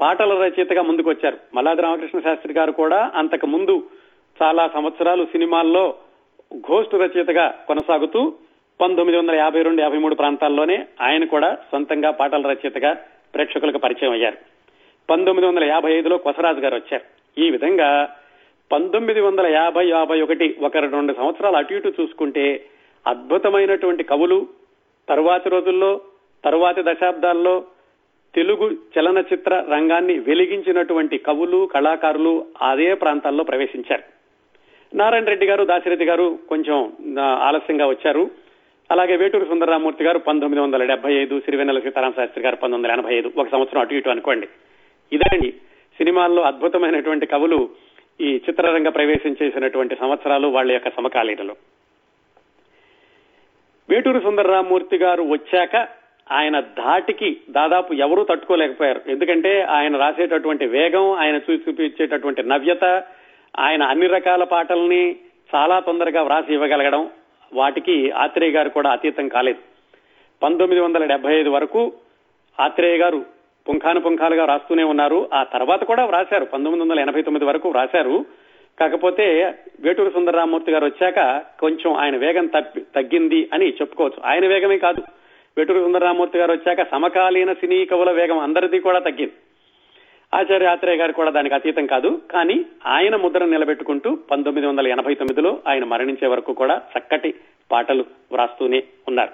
పాటల 0.00 0.32
రచయితగా 0.42 0.82
ముందుకు 0.82 1.10
వచ్చారు 1.10 1.36
మల్లాది 1.54 1.82
రామకృష్ణ 1.82 2.18
శాస్త్రి 2.20 2.52
గారు 2.52 2.72
కూడా 2.72 3.10
అంతకు 3.14 3.46
ముందు 3.46 3.82
చాలా 4.42 4.68
సంవత్సరాలు 4.68 5.24
సినిమాల్లో 5.24 5.94
ఘోస్ట్ 6.56 6.94
రచయితగా 6.94 7.64
కొనసాగుతూ 7.68 8.34
పంతొమ్మిది 8.80 9.18
వందల 9.18 9.34
యాభై 9.34 9.62
రెండు 9.62 9.82
యాభై 9.82 9.98
మూడు 9.98 10.14
ప్రాంతాల్లోనే 10.14 10.86
ఆయన 11.00 11.24
కూడా 11.24 11.58
సొంతంగా 11.72 12.10
పాటల 12.10 12.46
రచయితగా 12.46 12.94
ప్రేక్షకులకు 13.34 13.78
పరిచయం 13.78 14.12
అయ్యారు. 14.12 14.36
పంతొమ్మిది 15.10 15.48
వందల 15.48 15.64
యాభై 15.64 15.92
ఐదులో 15.92 16.18
కొసరాజు 16.18 16.60
గారు 16.60 16.74
వచ్చారు. 16.74 17.04
ఈ 17.40 17.50
విధంగా 17.50 18.16
పంతొమ్మిది 18.72 19.20
వందల 19.20 19.46
యాభై 19.46 19.88
యాభై 19.88 20.20
ఒకటి 20.20 20.56
ఒక 20.62 20.76
రెండు 20.76 21.12
సంవత్సరాలు 21.12 21.56
అటు 21.56 21.74
ఇటు 21.74 21.92
చూసుకుంటే 22.00 22.64
అద్భుతమైనటువంటి 23.06 24.02
కవులు 24.02 24.46
తరువాతి 25.08 25.48
రోజుల్లో 25.48 26.00
తరువాతి 26.44 26.82
దశాబ్దాల్లో 26.82 27.64
తెలుగు 28.34 28.70
చలనచిత్ర 28.70 29.64
రంగాన్ని 29.72 30.18
వెలిగించినటువంటి 30.18 31.18
కవులు 31.18 31.66
కళాకారులు 31.66 32.46
అదే 32.62 32.94
ప్రాంతాల్లో 32.94 33.44
ప్రవేశించారు. 33.44 34.02
నారాయణ 34.96 35.24
రెడ్డి 35.24 35.46
గారు 35.46 35.64
దాశరథి 35.64 36.04
గారు 36.04 36.38
కొంచెం 36.48 36.92
ఆలస్యంగా 37.18 37.86
వచ్చారు. 37.86 38.30
అలాగే 38.90 39.16
వేటూరు 39.16 39.44
సుందరరామూర్తి 39.44 40.04
గారు 40.04 40.18
పంతొమ్మిది 40.18 40.62
వందల 40.62 40.84
డెబ్బై 40.84 41.14
ఐదు 41.14 41.40
సిరివెన్నెల 41.40 41.78
సీతారామ 41.78 42.10
శాస్త్రి 42.10 42.44
గారు 42.44 42.56
పంతొమ్మిది 42.56 42.92
వందల 42.92 43.00
ఎనభై 43.00 43.14
ఐదు. 43.14 43.32
ఒక 43.36 43.48
సంవత్సరం 43.50 43.80
అటు 43.80 43.94
ఇటు 43.94 44.10
అనుకోండి. 44.10 44.48
ఇదండి 45.12 45.50
సినిమాల్లో 45.98 46.42
అద్భుతమైనటువంటి 46.42 47.26
కవులు 47.26 47.68
ఈ 48.20 48.42
చిత్రరంగ 48.48 48.88
ప్రవేశం 48.88 49.36
చేసినటువంటి 49.42 49.96
సంవత్సరాలు 49.96 50.48
వాళ్ళ 50.48 50.72
యొక్క 50.72 50.88
సమకాలీనలు. 50.88 51.56
వేటూరు 53.88 54.20
సుందరరామూర్తి 54.20 54.96
గారు 54.96 55.22
వచ్చాక 55.22 55.97
ఆయన 56.32 56.60
ధాటికి 56.60 57.36
దాదాపు 57.50 57.92
ఎవరూ 57.92 58.24
తట్టుకోలేకపోయారు. 58.24 59.00
ఎందుకంటే 59.08 59.62
ఆయన 59.62 59.96
రాసేటటువంటి 59.96 60.66
వేగం 60.66 61.12
ఆయన 61.12 61.36
చూపించేటటువంటి 61.36 62.42
నవ్యత 62.42 63.02
ఆయన 63.58 63.82
అన్ని 63.82 64.06
రకాల 64.06 64.44
పాటల్ని 64.44 65.16
చాలా 65.54 65.80
తొందరగా 65.80 66.22
వ్రాసి 66.22 66.54
ఇవ్వగలగడం 66.54 67.10
వాటికి 67.52 68.10
ఆత్రేయ 68.10 68.50
గారు 68.50 68.68
కూడా 68.68 68.90
అతీతం 68.90 69.28
కాలేదు. 69.28 69.58
పంతొమ్మిది 70.42 70.82
వందల 70.82 71.04
డెబ్బై 71.04 71.34
ఐదు 71.34 71.48
వరకు 71.48 71.92
ఆత్రేయ 72.60 72.98
గారు 72.98 73.24
పుంఖాను 73.68 74.00
పుంఖాలుగా 74.00 74.44
రాస్తూనే 74.44 74.82
ఉన్నారు. 74.82 75.28
ఆ 75.34 75.42
తర్వాత 75.42 75.84
కూడా 75.84 76.04
వ్రాశారు. 76.04 76.44
పంతొమ్మిది 76.44 76.82
వందల 76.82 77.00
ఎనభై 77.00 77.22
తొమ్మిది 77.22 77.44
వరకు 77.44 77.68
వ్రాశారు. 77.68 78.26
కాకపోతే 78.80 79.54
వేటూరు 79.80 80.10
సుందరరామూర్తి 80.10 80.72
గారు 80.72 80.86
వచ్చాక 80.86 81.42
కొంచెం 81.60 81.92
ఆయన 81.92 82.16
వేగం 82.16 82.46
తగ్గింది 82.78 83.48
అని 83.52 83.68
చెప్పుకోవచ్చు. 83.68 84.22
ఆయన 84.24 84.46
వేగమే 84.46 84.78
కాదు. 84.78 85.02
వేటూరు 85.58 85.80
సుందరరామూర్తి 85.80 86.38
గారు 86.38 86.52
వచ్చాక 86.52 86.90
సమకాలీన 86.90 87.52
సినీ 87.52 87.84
కవుల 87.84 88.10
వేగం 88.10 88.38
అందరిది 88.38 88.78
కూడా 88.80 88.98
తగ్గింది. 88.98 89.32
ఆచార్య 90.34 90.66
ఆత్రేయ 90.66 90.96
గారు 90.96 91.12
కూడా 91.12 91.30
దానికి 91.30 91.54
అతీతం 91.54 91.86
కాదు 91.86 92.22
కానీ 92.30 92.64
ఆయన 92.86 93.16
ముద్ర 93.16 93.44
నిలబెట్టుకుంటూ 93.44 94.14
పంతొమ్మిది 94.14 94.66
వందల 94.66 94.86
ఎనభై 94.86 95.14
తొమ్మిదిలో 95.14 95.58
ఆయన 95.68 95.84
మరణించే 95.84 96.28
వరకు 96.28 96.52
కూడా 96.52 96.82
చక్కటి 96.98 97.34
పాటలు 97.72 98.04
వ్రాస్తూనే 98.32 98.82
ఉన్నారు. 99.08 99.32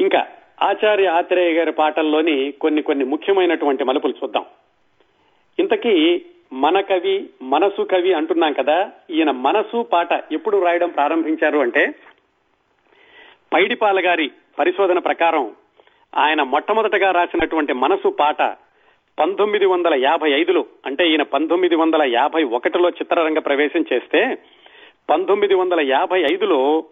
ఇంకా 0.00 0.26
ఆచార్య 0.62 1.06
ఆత్రేయ 1.06 1.52
గారి 1.52 1.72
పాటల్లోని 1.72 2.52
కొన్ని 2.52 2.82
కొన్ని 2.82 3.04
ముఖ్యమైనటువంటి 3.04 3.84
మలుపులు 3.84 4.14
చూద్దాం. 4.24 4.44
ఇంతకీ 5.58 6.24
మన 6.52 6.80
కవి 6.80 7.30
మనసు 7.42 7.82
కవి 7.82 8.12
అంటున్నాం 8.12 8.52
కదా 8.52 8.90
ఈయన 9.10 9.30
మనసు 9.30 9.82
పాట 9.82 10.08
ఎప్పుడు 10.32 10.64
రాయడం 10.64 10.88
ప్రారంభించారు 10.88 11.58
అంటే 11.58 11.94
పైడిపాల 13.52 14.06
గారి 14.06 14.30
పరిశోధన 14.60 14.98
ప్రకారం 14.98 15.44
ఆయన 16.16 16.42
మొట్టమొదటగా 16.42 17.10
రాసినటువంటి 17.10 17.72
మనసు 17.72 18.08
పాట 18.08 18.42
పంతొమ్మిది 19.18 19.66
వందల 19.66 19.94
యాభై 19.94 20.30
ఐదులో 20.32 20.64
అంటే 20.86 21.08
ఈయన 21.08 21.22
పంతొమ్మిది 21.22 21.76
వందల 21.76 22.02
యాభై 22.02 22.42
ఒకటిలో 22.42 22.88
చిత్రరంగ 22.88 23.38
ప్రవేశం 23.38 23.84
చేస్తే 23.92 24.38
పంతొమ్మిది 25.10 25.54
వందల 25.54 25.80
యాభై 25.80 26.20
ఐదులో 26.32 26.84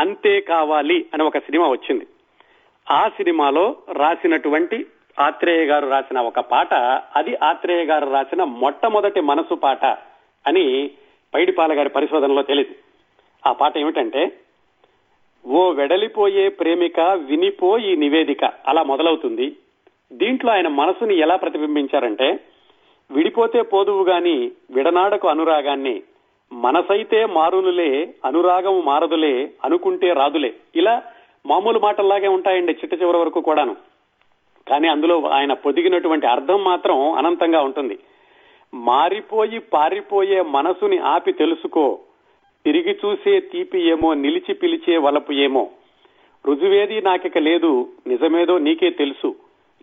అంతే 0.00 0.40
కావాలి 0.40 1.06
అని 1.14 1.22
ఒక 1.22 1.38
సినిమా 1.38 1.68
వచ్చింది. 1.68 2.06
ఆ 2.90 3.08
సినిమాలో 3.08 3.76
రాసినటువంటి 3.92 4.86
ఆత్రేయ 5.20 5.66
గారు 5.66 5.86
రాసిన 5.88 6.20
ఒక 6.20 6.40
పాట 6.40 6.74
అది 7.16 7.34
ఆత్రేయ 7.42 7.84
గారు 7.84 8.10
రాసిన 8.10 8.44
మొట్టమొదటి 8.44 9.20
మనసు 9.20 9.54
పాట 9.54 9.84
అని 10.46 10.90
పైడిపాల 11.34 11.78
గారి 11.78 11.88
పరిశోధనలో 11.88 12.42
తెలియదు. 12.42 12.74
ఆ 13.48 13.52
పాట 13.52 13.78
ఏమిటంటే 13.78 14.32
ఓ 15.46 15.70
వెడలిపోయే 15.70 16.48
ప్రేమిక 16.48 17.00
వినిపో 17.00 17.78
ఈ 17.78 17.96
నివేదిక 17.96 18.44
అలా 18.44 18.82
మొదలవుతుంది. 18.82 19.56
దీంట్లో 20.12 20.52
ఆయన 20.52 20.68
మనసుని 20.68 21.16
ఎలా 21.16 21.36
ప్రతిబింబించారంటే 21.36 22.40
విడిపోతే 23.10 23.62
పోదువు 23.62 24.04
గాని 24.04 24.50
విడనాడకు 24.70 25.28
అనురాగాన్ని 25.28 26.02
మనసైతే 26.52 27.26
మారునులే 27.26 28.14
అనురాగము 28.24 28.80
మారదులే 28.80 29.50
అనుకుంటే 29.64 30.12
రాదులే. 30.12 30.54
ఇలా 30.76 31.02
మామూలు 31.46 31.78
మాటల్లాగే 31.78 32.28
ఉంటాయండి 32.28 32.72
చిట్ట 32.72 33.02
చివరి 33.02 33.18
వరకు 33.18 33.40
కూడాను. 33.40 33.76
కానీ 34.68 34.88
అందులో 34.88 35.22
ఆయన 35.28 35.52
పొదిగినటువంటి 35.52 36.26
అర్థం 36.26 36.64
మాత్రం 36.64 37.12
అనంతంగా 37.12 37.60
ఉంటుంది. 37.60 37.98
మారిపోయి 38.74 39.58
పారిపోయే 39.58 40.42
మనసుని 40.42 40.98
ఆపి 40.98 41.32
తెలుసుకో 41.32 42.00
తిరిగి 42.66 42.98
చూసే 43.04 43.40
తీపి 43.40 43.88
ఏమో 43.90 44.14
నిలిచి 44.14 44.54
పిలిచే 44.54 44.96
వలపు 44.96 45.32
ఏమో. 45.32 45.70
రుజువేది 46.46 47.02
నాకిక 47.02 47.38
లేదు 47.38 47.88
నిజమేదో 48.06 48.58
నీకే 48.58 48.90
తెలుసు. 48.90 49.36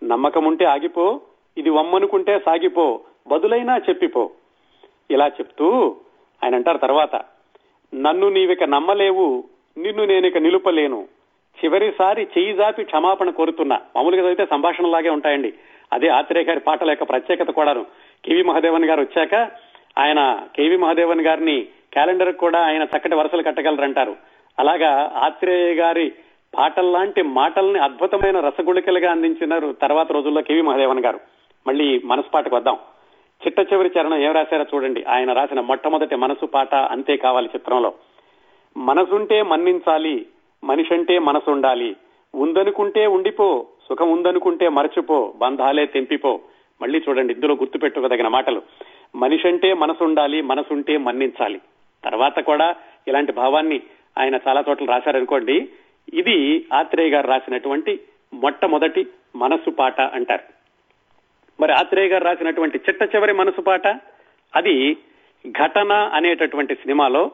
నమ్మకముంటే 0.04 0.64
ఆగిపో 0.64 1.20
ఇది 1.58 1.70
వమ్మనుకుంటే 1.70 2.38
సాగిపో 2.38 3.00
బదులైనా 3.28 3.76
చెప్పిపో. 3.76 4.30
ఇలా 5.10 5.26
చెప్తూ 5.28 5.96
ఆయన 6.44 6.54
అంటారు 6.54 6.78
తర్వాత 6.78 7.22
నన్ను 7.94 8.28
నీవిక 8.28 8.64
నమ్మలేవు 8.64 9.44
నిన్ను 9.78 10.04
నేనిక 10.04 10.38
నిలుపలేను. 10.38 11.08
చివరిసారి 11.64 12.28
చెయ్యి 12.38 12.54
జాపి 12.54 12.84
క్షమాపణ 12.84 13.30
కోరుతున్నా. 13.30 13.80
మామూలుగా 13.96 14.26
అయితే 14.26 14.46
సంభాషణలాగే 14.46 15.08
ఉంటాయండి. 15.08 15.54
అదే 15.92 16.08
ఆత్రేయ 16.08 16.44
గారి 16.44 16.60
పాటల 16.60 16.88
యొక్క 16.88 17.08
ప్రత్యేకత 17.08 17.50
కూడాను. 17.50 17.86
కేవి 18.24 18.42
మహాదేవన్ 18.42 18.84
గారు 18.84 19.00
వచ్చాక 19.00 19.34
ఆయన 19.98 20.46
కేవి 20.56 20.76
మహాదేవన్ 20.76 21.20
గారిని 21.20 21.66
క్యాలెండర్ 21.94 22.36
కూడా 22.36 22.60
ఆయన 22.66 22.82
చక్కటి 22.82 23.14
వరుసలు 23.14 23.42
కట్టగలరంటారు. 23.42 24.16
అలాగా 24.58 25.12
ఆత్రేయ 25.16 25.74
గారి 25.74 26.12
పాటల్లాంటి 26.56 27.22
మాటల్ని 27.22 27.80
అద్భుతమైన 27.80 28.40
రసగుళికలుగా 28.40 29.10
అందించినారు 29.10 29.74
తర్వాత 29.82 30.12
రోజుల్లో 30.12 30.42
కేవి 30.42 30.62
మహాదేవన్ 30.62 31.04
గారు. 31.04 31.20
మళ్ళీ 31.66 32.00
మనసు 32.04 32.30
పాటకు 32.34 32.56
వద్దాం. 32.56 32.78
చిట్ట 33.46 33.72
చివరి 33.72 33.90
చరణం 33.98 34.16
ఏం 34.16 34.32
రాశారో 34.32 34.64
చూడండి. 34.74 35.04
ఆయన 35.08 35.32
రాసిన 35.32 35.60
మొట్టమొదటి 35.60 36.16
మనసు 36.16 36.46
పాట 36.46 36.74
అంతే 36.74 37.16
కావాలి 37.16 37.50
చిత్రంలో. 37.54 37.92
మనసుంటే 38.76 39.42
మన్నించాలి 39.42 40.26
మనిషంటే 40.64 41.18
మనసు 41.18 41.50
ఉండాలి 41.50 41.96
ఉందనుకుంటే 42.34 43.06
ఉండిపో 43.06 43.66
సుఖం 43.88 44.10
ఉందనుకుంటే 44.10 44.68
మరచిపో 44.68 45.32
బంధాలే 45.36 45.86
తెంపిపో. 45.86 46.40
మళ్ళీ 46.82 47.02
చూడండి 47.08 47.34
ఇందులో 47.34 47.54
గుర్తుపెట్టుకోదగిన 47.54 48.28
మాటలు. 48.28 48.62
మనిషంటే 49.16 49.74
మనసు 49.74 50.04
ఉండాలి 50.04 50.42
మనసుంటే 50.42 50.96
మన్నించాలి. 50.96 51.60
తర్వాత 52.04 52.40
కూడా 52.40 52.74
ఇలాంటి 53.08 53.32
భావాన్ని 53.32 53.80
ఆయన 54.18 54.38
చాలా 54.48 54.64
చోట్ల 54.68 54.84
రాశారనుకోండి 54.84 55.68
ఇది 56.14 56.66
ఆత్రేయ 56.72 57.10
గారు 57.10 57.26
రాసినటువంటి 57.26 58.00
మొట్టమొదటి 58.34 59.06
మనసు 59.36 59.70
పాట 59.70 60.00
అంటారు. 60.00 60.42
మరి 61.60 61.72
ఆత్రేయ 61.72 62.08
గారు 62.08 62.24
రాసినటువంటి 62.24 62.78
చిట్ట 62.78 63.16
చివరి 63.16 63.32
మనసు 63.32 63.60
పాట 63.60 63.86
అది 64.56 64.96
ఘటన 65.50 65.92
అనేటటువంటి 65.92 66.74
సినిమాలో 66.74 67.30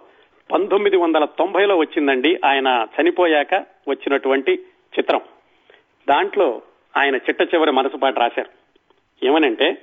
పంతొమ్మిది 0.52 0.96
వందల 0.96 1.24
తొంభైలో 1.24 1.76
వచ్చిందండి. 1.76 2.40
ఆయన 2.44 2.86
చనిపోయాక 3.00 3.54
వచ్చినటువంటి 3.88 4.52
చిత్రం. 4.98 5.20
దాంట్లో 6.08 6.62
ఆయన 6.96 7.16
చిట్ట 7.16 7.42
చివరి 7.42 7.72
మనసు 7.72 7.96
పాట 7.96 8.18
రాశారు. 8.18 8.50
ఏమనంటే 9.26 9.82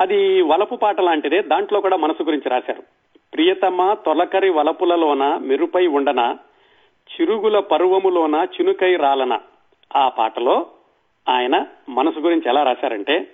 అది 0.00 0.42
వలపు 0.42 0.74
పాట 0.74 1.00
లాంటిదే 1.00 1.42
దాంట్లో 1.42 1.80
కూడా 1.80 1.96
మనసు 1.96 2.22
గురించి 2.22 2.50
రాశారు. 2.50 2.82
ప్రియతమ 3.34 3.94
తొలకరి 3.94 4.50
వలపులలోన 4.50 5.38
మెరుపై 5.38 5.86
ఉండన 5.86 6.36
చిరుగుల 7.12 7.58
పరువములోన 7.60 8.46
చినుకై 8.54 8.96
రాలన. 8.96 9.38
ఆ 9.96 10.08
పాటలో 10.08 10.66
ఆయన 11.28 11.66
మనసు 11.88 12.18
గురించి 12.18 12.48
ఎలా 12.48 12.62
రాశారంటే 12.62 13.26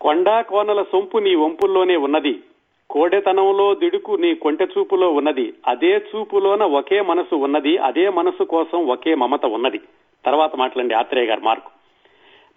కొండా 0.00 0.40
కోనల 0.40 0.82
సొంపు 0.82 1.18
నీ 1.18 1.34
వంపుల్లోనే 1.34 1.96
ఉన్నది. 1.96 2.42
కోడెతనంలో 2.90 3.74
దిడుకు 3.74 4.12
నీ 4.12 4.34
కొంటె 4.34 4.66
చూపులో 4.78 5.10
ఉన్నది. 5.10 5.54
అదే 5.66 5.96
చూపులోన 5.96 6.62
ఒకే 6.62 7.00
మనసు 7.00 7.34
ఉన్నది. 7.34 7.78
అదే 7.78 8.08
మనసు 8.08 8.44
కోసం 8.44 8.86
ఒకే 8.88 9.14
మమత 9.14 9.46
ఉన్నది. 9.46 9.80
తర్వాత 10.24 10.56
మాట్లాడండి 10.56 10.94
ఆత్రేయ 10.94 11.26
గారు 11.26 11.40
మార్కు. 11.40 11.70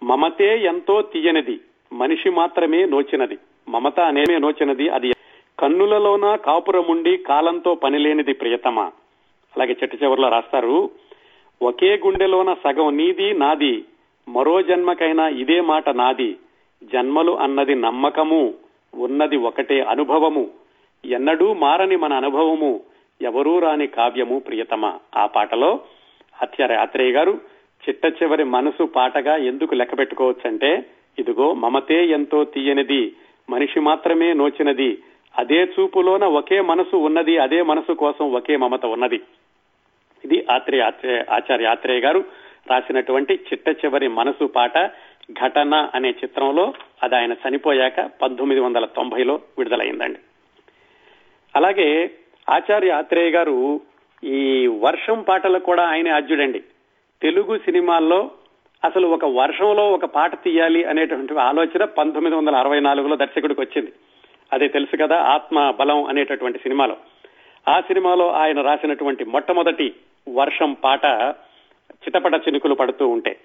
మమతే 0.04 0.58
ఎంతో 0.58 1.02
తీయనిది. 1.02 1.60
మనిషి 1.92 2.30
మాత్రమే 2.30 2.84
నోచినది. 2.84 3.38
మమత 3.68 4.00
అనేమే 4.00 4.38
నోచినది. 4.38 4.88
అది 4.88 5.15
కన్నులలోన 5.60 6.36
కాపురముండి 6.36 7.16
కాలంతో 7.16 7.74
పనిలేనిది 7.74 8.32
ప్రియతమ? 8.32 8.80
అలాగే 9.54 9.76
చెట్టు 9.82 9.96
చివరిలో 10.04 10.28
రాస్తారు 10.28 10.90
ఒకే 11.62 12.00
గుండెలోన 12.06 12.56
సగం 12.64 12.96
నీది 12.96 13.34
నాది 13.34 13.84
మరో 14.28 14.62
జన్మకైనా 14.62 15.28
ఇదే 15.28 15.60
మాట 15.60 15.88
నాది. 15.88 16.36
జన్మలు 16.82 17.32
అన్నది 17.32 17.74
నమ్మకము 17.74 18.54
ఉన్నది 18.94 19.36
ఒకటే 19.36 19.80
అనుభవము. 19.80 20.50
ఎన్నడూ 21.04 21.54
మారని 21.54 21.96
మన 21.96 22.12
అనుభవము 22.12 22.80
ఎవరూ 23.22 23.58
రాని 23.58 23.86
కావ్యము 23.86 24.38
ప్రియతమ? 24.38 24.92
ఆ 25.16 25.26
పాటలో 25.26 25.80
హత్య 26.34 26.74
ఆత్రేయ 26.74 27.12
గారు 27.12 27.40
చిట్ట 27.84 28.22
చివరి 28.22 28.44
మనసు 28.44 28.84
పాటగా 28.84 29.36
ఎందుకు 29.36 29.74
లెక్క 29.74 29.98
పెట్టుకోవచ్చంటే 29.98 30.84
ఇదిగో 31.18 31.54
మమతే 31.54 32.06
ఎంతో 32.06 32.44
తీయనిది 32.44 33.12
మనిషి 33.50 33.80
మాత్రమే 33.80 34.32
నోచినది 34.32 34.98
అదే 35.38 35.64
చూపులోన 35.64 36.24
ఒకే 36.24 36.60
మనసు 36.60 36.96
ఉన్నది 36.96 37.38
అదే 37.38 37.62
మనసు 37.62 37.92
కోసం 37.92 38.32
ఒకే 38.32 38.56
మమత 38.56 38.86
ఉన్నది. 38.86 39.20
ఇది 40.24 40.46
ఆత్రేయ 40.50 40.82
ఆచార్య 41.30 41.66
ఆత్రేయ 41.66 42.00
గారు 42.00 42.24
రాసినటువంటి 42.70 43.34
చిట్ట 43.34 43.68
చివరి 43.68 44.08
మనసు 44.08 44.44
పాట 44.44 44.78
ఘటన 45.32 45.88
అనే 45.94 46.10
చిత్రంలో 46.10 46.74
అది 47.02 47.16
ఆయన 47.16 47.32
చనిపోయాక 47.32 48.00
పంతొమ్మిది 48.22 48.60
వందల 48.60 48.84
తొంభైలో 48.84 49.40
విడుదలైందండి. 49.58 50.18
అలాగే 51.56 52.10
ఆచార్య 52.50 52.90
ఆత్రేయ 52.90 53.30
గారు 53.30 53.80
ఈ 54.24 54.66
వర్షం 54.66 55.22
పాటలకు 55.22 55.64
కూడా 55.64 55.86
ఆయన 55.86 56.12
అర్జుడండి. 56.12 56.62
తెలుగు 57.22 57.58
సినిమాల్లో 57.58 58.30
అసలు 58.84 59.06
ఒక 59.06 59.24
వర్షంలో 59.24 59.92
ఒక 59.92 60.04
పాట 60.04 60.44
తీయాలి 60.44 60.84
అనేటువంటి 60.84 61.38
ఆలోచన 61.38 61.84
పంతొమ్మిది 61.84 62.36
వందల 62.36 62.56
అరవై 62.56 62.80
నాలుగులో 62.80 63.16
దర్శకుడికి 63.16 63.60
వచ్చింది. 63.60 63.92
అది 64.52 64.68
తెలుసు 64.68 64.96
కదా 64.96 65.20
ఆత్మ 65.20 65.70
బలం 65.70 66.04
అనేటటువంటి 66.04 66.58
సినిమాలో. 66.58 66.96
ఆ 67.68 67.80
సినిమాలో 67.80 68.32
ఆయన 68.32 68.60
రాసినటువంటి 68.60 69.24
మొట్టమొదటి 69.24 69.94
వర్షం 70.28 70.72
పాట 70.72 71.04
చిటపట 71.92 72.34
చినుకులు 72.34 72.74
పడుతూ 72.74 73.08
ఉంటే. 73.08 73.40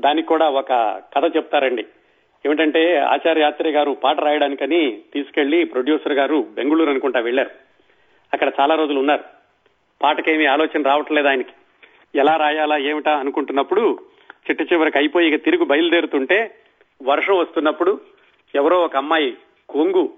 దానికి 0.00 0.28
కూడా 0.28 0.48
ఒక 0.48 0.68
కథ 1.16 1.36
చెప్తారండి. 1.36 1.86
ఏమిటంటే 2.46 2.96
ఆచార్య 2.96 3.52
గారు 3.70 3.92
పాట 3.92 4.20
రాయడానికని 4.20 5.02
తీసుకెళ్ళి 5.12 5.64
ప్రొడ్యూసర్ 5.64 6.12
గారు 6.12 6.46
బెంగళూరు 6.54 6.90
అనుకుంటా 6.90 7.20
వెళ్ళారు 7.20 7.50
అక్కడ 8.32 8.52
చాలా 8.60 8.74
రోజులు 8.74 8.98
ఉన్నారు. 8.98 9.24
పాటకేమీ 10.02 10.46
ఆలోచన 10.46 10.82
రావట్లేదు 10.82 11.28
ఆయనకి. 11.28 11.52
ఎలా 12.14 12.36
రాయాలా 12.36 12.76
ఏమిటా 12.76 13.16
అనుకుంటున్నప్పుడు 13.16 13.98
చిట్ట 14.50 14.72
చివరికి 14.72 14.98
అయిపోయి 14.98 15.34
ఇక 15.34 15.44
తిరుగు 15.44 15.64
బయలుదేరుతుంటే 15.64 16.54
వర్షం 17.02 17.38
వస్తున్నప్పుడు 17.38 18.00
ఎవరో 18.54 18.80
ఒక 18.80 18.96
అమ్మాయి 18.96 19.36
కొంగు 19.68 20.12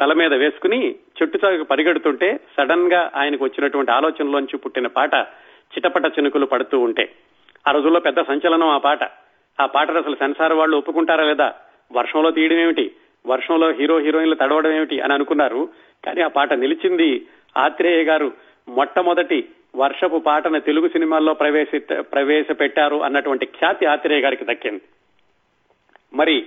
తల 0.00 0.12
మీద 0.12 0.34
వేసుకుని 0.34 0.90
చెట్టు 0.90 1.38
చాటుకు 1.44 1.64
పరిగెడుతుంటే 1.64 2.40
సడన్గా 2.56 3.10
ఆయనకు 3.16 3.44
వచ్చినటువంటి 3.44 3.92
ఆలోచనలోంచి 3.92 4.56
పుట్టిన 4.56 4.86
పాట 4.86 5.14
చిటపట 5.74 6.04
చినుకులు 6.06 6.46
పడుతూ 6.46 6.80
ఉంటే. 6.80 7.12
ఆ 7.68 7.70
రోజుల్లో 7.70 8.00
పెద్ద 8.00 8.22
సంచలనం 8.22 8.68
ఆ 8.68 8.78
పాట. 8.78 9.04
ఆ 9.60 9.66
పాటను 9.66 9.98
అసలు 9.98 10.14
సెన్సార్ 10.14 10.52
వాళ్ళు 10.52 10.76
ఒప్పుకుంటారా 10.76 11.24
లేదా? 11.24 11.54
వర్షంలో 11.92 12.30
తీయడం 12.30 12.56
ఏమిటి? 12.56 12.90
వర్షంలో 13.26 13.70
హీరో 13.70 13.98
హీరోయిన్లు 13.98 14.36
తడవడం 14.36 14.72
ఏమిటి 14.72 15.00
అని 15.00 15.14
అనుకున్నారు. 15.14 15.68
కానీ 16.04 16.22
ఆ 16.22 16.28
పాట 16.28 16.52
నిలిచింది 16.52 17.26
ఆత్రేయ 17.56 18.04
గారు. 18.04 18.32
మొట్టమొదటి 18.68 19.48
వర్షపు 19.76 20.18
పాటను 20.18 20.60
తెలుగు 20.60 20.88
సినిమాల్లో 20.88 21.34
ప్రవేశ 21.34 21.68
ప్రవేశపెట్టారు 22.00 22.96
అన్నటువంటి 22.96 23.46
ఖ్యాతి 23.46 23.86
ఆత్రేయ 23.86 24.20
గారికి 24.20 24.44
దక్కింది. 24.44 24.80
మరి 26.14 26.46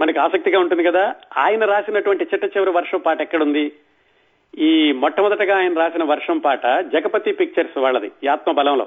మనకి 0.00 0.18
ఆసక్తిగా 0.18 0.60
ఉంటుంది 0.60 0.82
కదా 0.84 1.14
ఆయన 1.36 1.64
రాసినటువంటి 1.64 2.24
చిట్ట 2.24 2.56
చివరి 2.56 2.70
వర్షం 2.70 2.98
పాట 2.98 3.20
ఎక్కడుంది? 3.20 3.72
ఈ 4.58 4.92
మొట్టమొదటగా 4.92 5.56
ఆయన 5.56 5.78
రాసిన 5.78 6.04
వర్షం 6.04 6.38
పాట 6.38 6.66
జగపతి 6.66 7.32
పిక్చర్స్ 7.32 7.78
వాళ్ళది 7.78 8.10
ఈ 8.24 8.26
ఆత్మ 8.26 8.52
బలంలో 8.52 8.86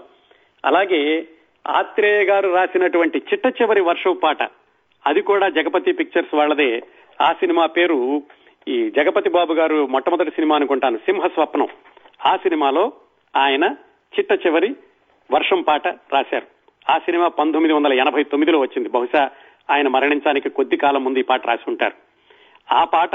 అలాగే 0.65 1.27
ఆత్రేయ 1.67 2.23
గారు 2.23 2.49
రాసినటువంటి 2.55 3.17
చిట్ట 3.17 3.61
చివరి 3.61 3.81
వర్షం 3.81 4.15
పాట 4.23 4.43
అది 5.05 5.21
కూడా 5.21 5.49
జగపతి 5.49 5.91
పిక్చర్స్ 5.91 6.35
వాళ్ళదే. 6.35 6.81
ఆ 7.21 7.33
సినిమా 7.33 7.65
పేరు 7.65 8.23
ఈ 8.67 8.89
జగపతి 8.89 9.29
బాబు 9.29 9.53
గారు 9.53 9.87
మొట్టమొదటి 9.87 10.31
సినిమా 10.31 10.55
అనుకుంటాను 10.55 10.97
సింహ 10.97 11.27
స్వప్నం 11.27 11.67
ఆ 12.25 12.37
సినిమాలో 12.37 12.91
ఆయన 13.35 13.65
చిట్ట 14.13 14.47
చివరి 14.47 14.75
వర్షం 15.31 15.61
పాట 15.61 15.87
రాశారు. 15.87 16.47
ఆ 16.91 16.97
సినిమా 16.97 17.27
పంతొమ్మిది 17.27 17.73
వందల 17.73 17.93
ఎనభై 17.93 18.23
తొమ్మిదిలో 18.23 18.59
వచ్చింది. 18.59 18.89
బహుశా 18.89 19.29
ఆయన 19.69 19.87
మరణించడానికి 19.87 20.49
కొద్ది 20.49 20.77
కాలం 20.77 21.03
ముందు 21.03 21.19
ఈ 21.19 21.21
పాట 21.21 21.47
రాసి 21.47 21.63
ఉంటారు. 21.67 21.93
ఆ 22.73 22.83
పాట 22.83 23.11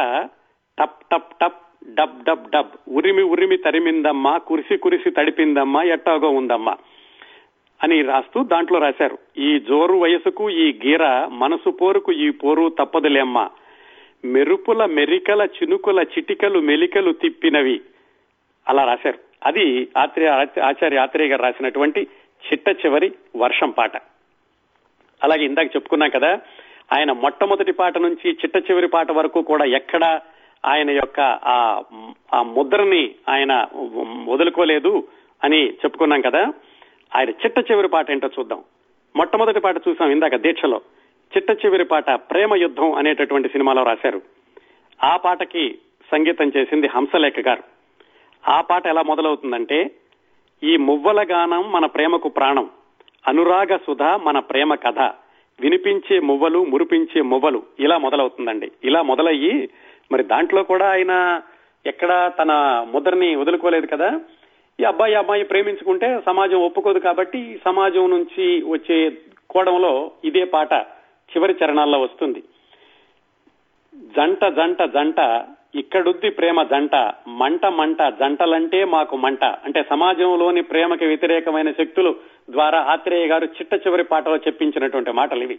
టప్ 0.79 1.07
టప్ 1.13 1.33
టప్ 1.43 1.91
డబ్ 1.95 2.25
డబ్ 2.25 2.51
డబ్. 2.51 2.69
ఉరిమి 2.89 3.23
ఉరిమి 3.23 3.57
తరిమిందమ్మా 3.57 4.39
కురిసి 4.39 4.77
కురిసి 4.77 5.11
తడిపిందమ్మా 5.11 5.83
ఎట్టాగో 5.83 6.29
ఉందమ్మా 6.29 6.77
అని 7.83 8.03
రాస్తూ 8.03 8.45
దాంట్లో 8.45 8.79
రాశారు. 8.79 9.19
ఈ 9.39 9.59
జోరు 9.59 9.95
వయసుకు 9.95 10.51
ఈ 10.51 10.81
గీర 10.87 11.27
మనసు 11.27 11.71
పోరుకు 11.71 12.13
ఈ 12.13 12.31
పోరు 12.31 12.69
తప్పదులేమ్మా 12.79 13.51
మెరుపుల 14.25 14.85
మెరికల 14.85 15.43
చినుకుల 15.43 16.01
చిటికలు 16.01 16.59
మెలికలు 16.59 17.13
తిప్పినవి. 17.13 17.81
అలా 18.69 18.85
రాశారు. 18.85 19.19
అది 19.45 19.89
ఆత్రేయ 19.97 20.29
ఆచార్య 20.61 20.97
ఆత్రేయ 20.97 21.29
గారు 21.29 21.43
రాసినటువంటి 21.43 22.07
చిట్ట 22.53 22.69
చివరి 22.69 23.13
వర్షం 23.37 23.71
పాట. 23.71 23.93
అలాగే 25.23 25.45
ఇందాక 25.45 25.67
చెప్పుకున్నాం 25.67 26.11
కదా 26.11 26.41
ఆయన 26.93 27.13
మొట్టమొదటి 27.13 27.73
పాట 27.73 27.99
నుంచి 27.99 28.31
చిట్ట 28.31 28.71
చివరి 28.71 28.89
పాట 28.89 29.11
వరకు 29.11 29.43
కూడా 29.43 29.65
ఎక్కడ 29.65 30.21
ఆయన 30.65 30.91
యొక్క 30.91 31.21
ఆ 31.45 32.43
ముద్రని 32.43 33.15
ఆయన 33.29 33.67
వదులుకోలేదు 34.29 35.09
అని 35.45 35.69
చెప్పుకున్నాం 35.69 36.21
కదా 36.21 36.53
ఆయన 37.17 37.31
చిట్ట 37.31 37.71
చివరి 37.71 37.89
పాట 37.89 38.11
ఏంటో 38.11 38.31
చూద్దాం. 38.39 38.65
మొట్టమొదటి 39.17 39.61
పాట 39.61 39.77
చూసాం 39.89 40.11
ఇందాక 40.11 40.37
దీక్షలో. 40.37 40.81
చిట్ట 41.37 41.51
చివరి 41.51 41.85
పాట 41.85 42.11
ప్రేమ 42.11 42.55
యుద్ధం 42.55 42.93
అనేటటువంటి 42.93 43.49
సినిమాలో 43.49 43.83
రాశారు. 43.83 44.23
ఆ 45.05 45.17
పాటకి 45.17 45.79
సంగీతం 46.13 46.53
చేసింది 46.57 46.87
హంసలేఖ 46.87 47.41
గారు. 47.41 47.63
ఆ 48.49 48.61
పాట 48.61 48.87
ఎలా 48.87 49.03
మొదలవుతుందంటే 49.03 49.91
ఈ 50.63 50.77
మువ్వల 50.77 51.27
గానం 51.31 51.73
మన 51.73 51.87
ప్రేమకు 51.87 52.29
ప్రాణం. 52.29 52.71
అనురాగ 53.27 53.77
సుధ 53.77 54.03
మన 54.03 54.39
ప్రేమ 54.39 54.75
కథ. 54.75 54.99
వినిపించే 55.61 56.21
మువ్వలు 56.21 56.65
మురిపించే 56.65 57.23
మువ్వలు. 57.23 57.63
ఇలా 57.81 57.99
మొదలవుతుందండి. 57.99 58.71
ఇలా 58.85 59.03
మొదలయ్యి 59.03 59.69
మరి 60.13 60.23
దాంట్లో 60.23 60.63
కూడా 60.63 60.91
ఆయన 60.91 61.41
ఎక్కడా 61.87 62.29
తన 62.29 62.53
ముద్రని 62.91 63.37
వదులుకోలేదు 63.37 63.87
కదా. 63.87 64.21
ఈ 64.81 64.85
అబ్బాయి 64.85 65.15
అమ్మాయి 65.15 65.45
ప్రేమించుకుంటే 65.45 66.21
సమాజం 66.27 66.63
ఒప్పుకోదు 66.63 66.99
కాబట్టి 66.99 67.61
సమాజం 67.65 68.11
నుంచి 68.11 68.63
వచ్చే 68.63 69.13
కోణంలో 69.51 70.11
ఇదే 70.25 70.45
పాట 70.45 70.73
చివరి 71.37 71.55
చరణాల్లో 71.65 72.01
వస్తుంది. 72.01 72.43
జంట 73.95 74.45
జంట 74.45 74.83
జంట 74.83 75.21
ఇక్కడుద్ది 75.75 76.31
ప్రేమ 76.31 76.63
జంట. 76.63 76.95
మంట 77.29 77.67
మంట 77.67 78.03
జంటలంటే 78.03 78.85
మాకు 78.85 79.17
మంట. 79.17 79.45
అంటే 79.45 79.85
సమాజంలోని 79.91 80.63
ప్రేమకి 80.63 81.07
వ్యతిరేకమైన 81.07 81.71
శక్తులు 81.71 82.17
ద్వారా 82.51 82.81
ఆత్రేయ 82.81 83.27
గారు 83.27 83.45
చిట్ట 83.45 83.75
చివరి 83.75 84.05
పాటలో 84.05 84.37
చెప్పించినటువంటి 84.37 85.13
మాటలు 85.13 85.43
ఇవి. 85.43 85.59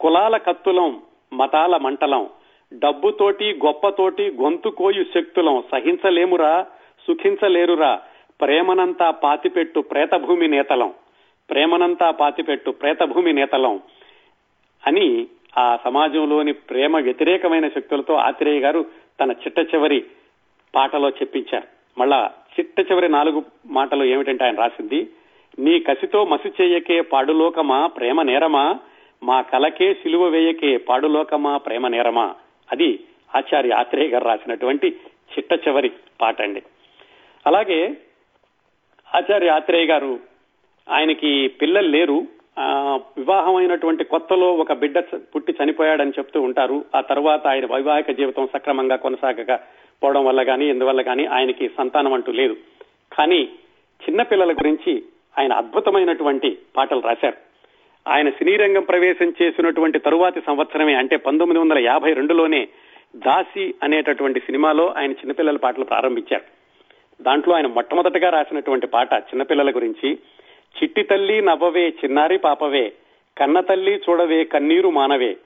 కులాల 0.00 0.36
కత్తులం 0.36 1.02
మతాల 1.32 1.76
మంటలం. 1.76 2.28
డబ్బుతోటి 2.74 3.60
గొప్పతోటి 3.66 4.36
గొంతుకోయు 4.42 5.04
శక్తులం. 5.14 5.62
సహించలేమురా 5.72 6.66
సుఖించలేరురా. 7.06 8.00
ప్రేమనంతా 8.40 9.10
పాతిపెట్టు 9.10 9.80
ప్రేతభూమి 9.80 10.48
నేతలం. 10.48 10.92
ప్రేమనంతా 11.50 12.10
పాతిపెట్టు 12.10 12.70
ప్రేతభూమి 12.70 13.32
నేతలం. 13.32 13.80
అని 14.86 15.26
ఆ 15.58 15.78
సమాజంలోని 15.84 16.52
ప్రేమ 16.52 16.98
వ్యతిరేకమైన 16.98 17.68
శక్తులతో 17.68 18.14
ఆత్రేయ 18.14 18.60
గారు 18.60 18.86
తన 19.20 19.30
చిట్ట 19.32 19.74
చివరి 19.74 20.04
పాటలో 20.74 21.08
చెప్పించారు. 21.08 21.66
మళ్ళా 21.98 22.30
చిట్ట 22.60 22.80
చివరి 22.80 23.08
నాలుగు 23.08 23.44
మాటలు 23.66 24.04
ఏమిటంటే 24.04 24.44
ఆయన 24.44 24.56
రాసింది 24.56 25.08
నీ 25.58 25.80
కసితో 25.80 26.24
మసి 26.24 26.62
చేయకే 26.62 27.00
పాడులోకమా 27.00 27.86
ప్రేమ 27.86 28.22
నేరమా? 28.22 28.78
మా 29.22 29.42
కలకే 29.42 29.94
సిలువ 29.94 30.28
వేయకే 30.28 30.76
పాడులోకమా 30.76 31.56
ప్రేమ 31.56 31.88
నేరమా? 31.88 32.34
అది 32.72 33.00
ఆచార్య 33.36 33.72
ఆత్రేయ 33.72 34.08
గారు 34.08 34.24
రాసినటువంటి 34.24 34.96
చిట్ట 35.38 35.68
చివరి 35.68 35.92
పాట 36.20 36.42
అండి. 36.42 36.62
అలాగే 37.46 37.96
ఆచార్య 39.14 39.48
ఆత్రేయ 39.48 39.86
గారు 39.86 40.18
ఆయనకి 40.88 41.48
పిల్లలు 41.48 41.88
లేరు. 41.88 42.26
వివాహం 43.18 43.56
అయినటువంటి 43.56 44.04
కొత్తలో 44.04 44.52
ఒక 44.52 44.72
బిడ్డ 44.72 44.98
పుట్టి 44.98 45.54
చనిపోయాడని 45.64 46.10
చెప్తూ 46.10 46.42
ఉంటారు. 46.42 46.84
ఆ 46.94 47.00
తర్వాత 47.00 47.46
ఆయన 47.46 47.66
వైవాహిక 47.66 48.10
జీవితం 48.10 48.48
సక్రమంగా 48.54 48.96
కొనసాగక 48.96 49.60
పోవడం 50.02 50.24
వల్ల 50.24 50.42
కానీ 50.42 50.68
ఎందువల్ల 50.68 51.02
కానీ 51.02 51.24
ఆయనకి 51.24 51.68
సంతానం 51.68 52.12
అంటూ 52.12 52.32
లేదు. 52.32 52.56
కానీ 53.12 53.48
చిన్నపిల్లల 54.04 54.52
గురించి 54.52 55.02
ఆయన 55.38 55.52
అద్భుతమైనటువంటి 55.52 56.58
పాటలు 56.76 57.00
రాశారు. 57.00 57.36
ఆయన 58.08 58.30
సినీ 58.30 58.56
రంగం 58.56 58.82
ప్రవేశం 58.82 59.32
చేసినటువంటి 59.42 59.98
తరువాతి 59.98 60.40
సంవత్సరమే 60.46 60.94
అంటే 60.94 61.16
పంతొమ్మిది 61.16 61.60
వందల 61.60 61.78
యాభై 61.78 62.12
రెండులోనే 62.12 62.68
దాసి 63.16 63.74
అనేటటువంటి 63.82 64.40
సినిమాలో 64.40 64.94
ఆయన 64.96 65.10
చిన్నపిల్లల 65.10 65.56
పాటలు 65.56 65.84
ప్రారంభించారు. 65.84 66.42
దాంట్లో 67.22 67.54
ఆయన 67.54 67.66
మొట్టమొదటగా 67.66 68.30
రాసినటువంటి 68.30 68.86
పాట 68.86 69.12
చిన్నపిల్లల 69.12 69.70
గురించి 69.70 70.18
చిట్టి 70.82 71.02
తల్లి 71.02 71.42
నవ్వవే 71.42 71.88
చిన్నారి 71.88 72.38
పాపవే. 72.38 72.92
కన్న 73.38 73.60
తల్లి 73.60 73.94
చూడవే 73.96 74.44
కన్నీరు 74.44 74.88
మానవే. 74.88 75.36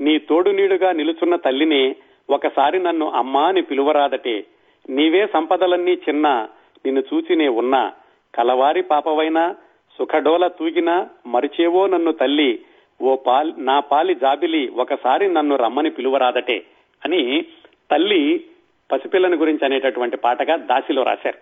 నీ 0.00 0.18
తోడు 0.18 0.50
నీడుగా 0.50 0.92
నిలుచున్న 0.92 1.36
తల్లినే 1.36 1.96
ఒకసారి 2.30 2.78
నన్ను 2.78 3.10
అమ్మా 3.10 3.48
అని 3.48 3.62
పిలువరాదటే. 3.62 4.44
నీవే 4.90 5.26
సంపదలన్నీ 5.32 5.92
చిన్న 5.92 6.48
నిన్ను 6.84 7.02
చూచినే 7.14 7.48
ఉన్నా. 7.48 7.92
కలవారి 8.34 8.82
పాపవైనా 8.82 9.54
సుఖడోల 9.98 10.46
తూగినా 10.46 11.08
మరిచేవో 11.26 11.86
నన్ను 11.86 12.12
తల్లి. 12.12 12.58
ఓ 13.02 13.16
పాల్ 13.16 13.52
నా 13.58 13.80
పాలి 13.80 14.14
జాబిలి 14.14 14.68
ఒకసారి 14.68 15.28
నన్ను 15.28 15.56
రమ్మని 15.56 15.90
పిలువరాదటే 15.90 16.64
అని 17.04 17.44
తల్లి 17.90 18.44
పసిపిల్లని 18.92 19.36
గురించి 19.36 19.64
అనేటటువంటి 19.64 20.16
పాటగా 20.16 20.56
దాసిలో 20.56 21.02
రాశారు. 21.02 21.38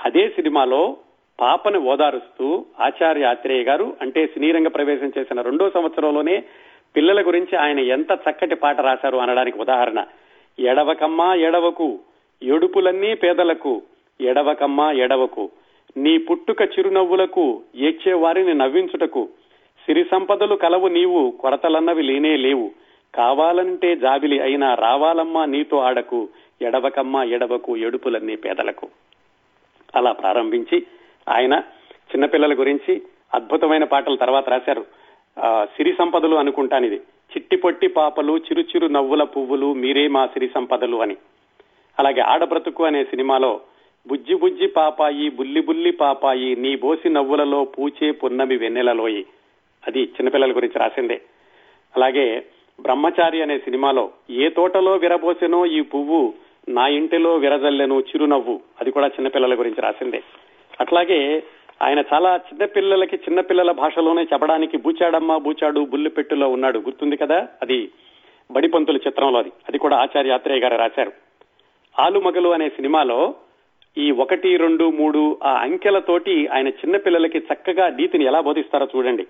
అదే 0.00 0.28
సినిమాలో 0.28 0.96
పాపని 1.40 1.78
ఓదారుస్తూ 1.78 2.66
ఆచార్య 2.80 3.24
ఆత్రేయ 3.24 3.62
గారు 3.62 3.96
అంటే 4.02 4.26
సినీరంగ 4.26 4.68
ప్రవేశం 4.68 5.12
చేసిన 5.18 5.40
రెండో 5.40 5.70
సంవత్సరంలోనే 5.70 6.44
పిల్లల 6.96 7.26
గురించి 7.26 7.58
ఆయన 7.58 7.80
ఎంత 7.80 8.12
చక్కటి 8.12 8.54
పాట 8.54 8.80
రాశారు 8.80 9.16
అనడానికి 9.16 9.58
ఉదాహరణ. 9.58 10.04
ఎడవకమ్మా 10.58 11.34
ఎడవకు. 11.34 11.98
ఎడుపులన్నీ 12.42 13.14
పేదలకు. 13.14 13.82
ఎడవకమ్మా 14.20 14.92
ఎడవకు. 14.92 15.50
నీ 15.96 16.18
పుట్టుక 16.18 16.62
చిరునవ్వులకు 16.62 17.62
ఏడ్చే 17.76 18.12
వారిని 18.12 18.54
నవ్వించుటకు. 18.54 19.28
సిరి 19.86 20.04
సంపదలు 20.04 20.54
కలవు 20.54 20.88
నీవు 20.88 21.30
కొరతలన్నవి 21.30 22.02
లేనే 22.02 22.36
లేవు. 22.36 22.70
కావాలంటే 23.14 23.96
జాబిలి 23.96 24.40
అయినా 24.40 24.74
రావాలమ్మా 24.74 25.44
నీతో 25.44 25.78
ఆడకు. 25.78 26.28
ఎడవకమ్మా 26.62 27.24
ఎడవకు 27.24 27.76
ఎడుపులన్నీ 27.76 28.36
పేదలకు. 28.36 28.88
అలా 29.96 30.12
ప్రారంభించి 30.12 30.86
ఆయన 31.28 31.54
చిన్నపిల్లల 32.10 32.58
గురించి 32.58 33.02
అద్భుతమైన 33.34 33.84
పాటలు 33.84 34.16
తర్వాత 34.16 34.48
రాశారు. 34.48 34.86
సిరి 35.64 35.92
సంపదలు 35.98 36.36
అనుకుంటాను 36.36 36.86
ఇది 36.86 36.96
చిట్టి 37.32 37.56
పొట్టి 37.56 37.88
పాపలు 37.88 38.38
చిరు 38.38 38.60
చిరు 38.60 38.86
నవ్వుల 38.86 39.22
పువ్వులు 39.22 39.74
మీరే 39.74 40.08
మా 40.08 40.26
సిరి 40.26 40.50
సంపదలు 40.54 40.96
అని. 41.02 41.16
అలాగే 41.98 42.20
ఆడబ్రతుకు 42.20 42.84
అనే 42.84 43.04
సినిమాలో 43.04 43.60
బుజ్జి 44.06 44.34
బుజ్జి 44.34 44.66
పాపాయి 44.66 45.28
బుల్లి 45.30 45.60
బుల్లి 45.60 45.90
పాపాయి 45.92 46.56
నీ 46.56 46.76
బోసి 46.76 47.08
నవ్వులలో 47.08 47.64
పూచే 47.64 48.10
పున్నమి 48.10 48.56
వెన్నెలలోయి. 48.56 49.26
అది 49.86 50.02
చిన్నపిల్లల 50.02 50.56
గురించి 50.56 50.78
రాసిందే. 50.78 51.20
అలాగే 51.96 52.44
బ్రహ్మచారి 52.80 53.42
అనే 53.42 53.58
సినిమాలో 53.58 54.10
ఏ 54.30 54.48
తోటలో 54.48 54.96
విరబోసెనో 54.96 55.66
ఈ 55.66 55.80
పువ్వు 55.80 56.34
నా 56.68 56.88
ఇంటిలో 56.88 57.36
విరజల్లెను 57.36 58.00
చిరునవ్వు. 58.00 58.60
అది 58.80 58.90
కూడా 58.90 59.06
చిన్నపిల్లల 59.06 59.58
గురించి 59.58 59.80
రాసిందే. 59.82 60.22
అట్లాగే 60.80 61.42
ఆయన 61.82 61.98
చాలా 62.14 62.36
చిన్నపిల్లలకి 62.36 63.16
చిన్నపిల్లల 63.16 63.72
భాషలోనే 63.72 64.22
చెప్పడానికి 64.22 64.76
బూచాడమ్మ 64.76 65.36
బూచాడు 65.36 65.80
బుల్లిపెట్టులో 65.80 66.48
ఉన్నాడు. 66.48 66.78
గుర్తుంది 66.78 67.16
కదా? 67.16 67.48
అది 67.62 67.90
బడిపంతుల 68.50 68.96
చిత్రంలో 68.96 69.38
అది. 69.38 69.48
అది 69.48 69.78
కూడా 69.78 69.96
ఆచార్య 69.96 70.30
ఆత్రేయ 70.30 70.60
గారు 70.60 70.76
రాశారు. 70.76 71.12
ఆలుమగలు 72.00 72.48
అనే 72.48 72.68
సినిమాలో 72.68 73.34
ఈ 73.98 74.10
ఒకటి 74.10 74.56
రెండు 74.56 74.84
మూడు 74.84 75.38
ఆ 75.42 75.52
అంకెలతోటి 75.52 76.46
ఆయన 76.46 76.68
చిన్నపిల్లలకి 76.68 77.38
చక్కగా 77.38 77.88
నీతిని 77.88 78.24
ఎలా 78.24 78.40
బోధిస్తారో 78.40 78.88
చూడండి. 78.96 79.26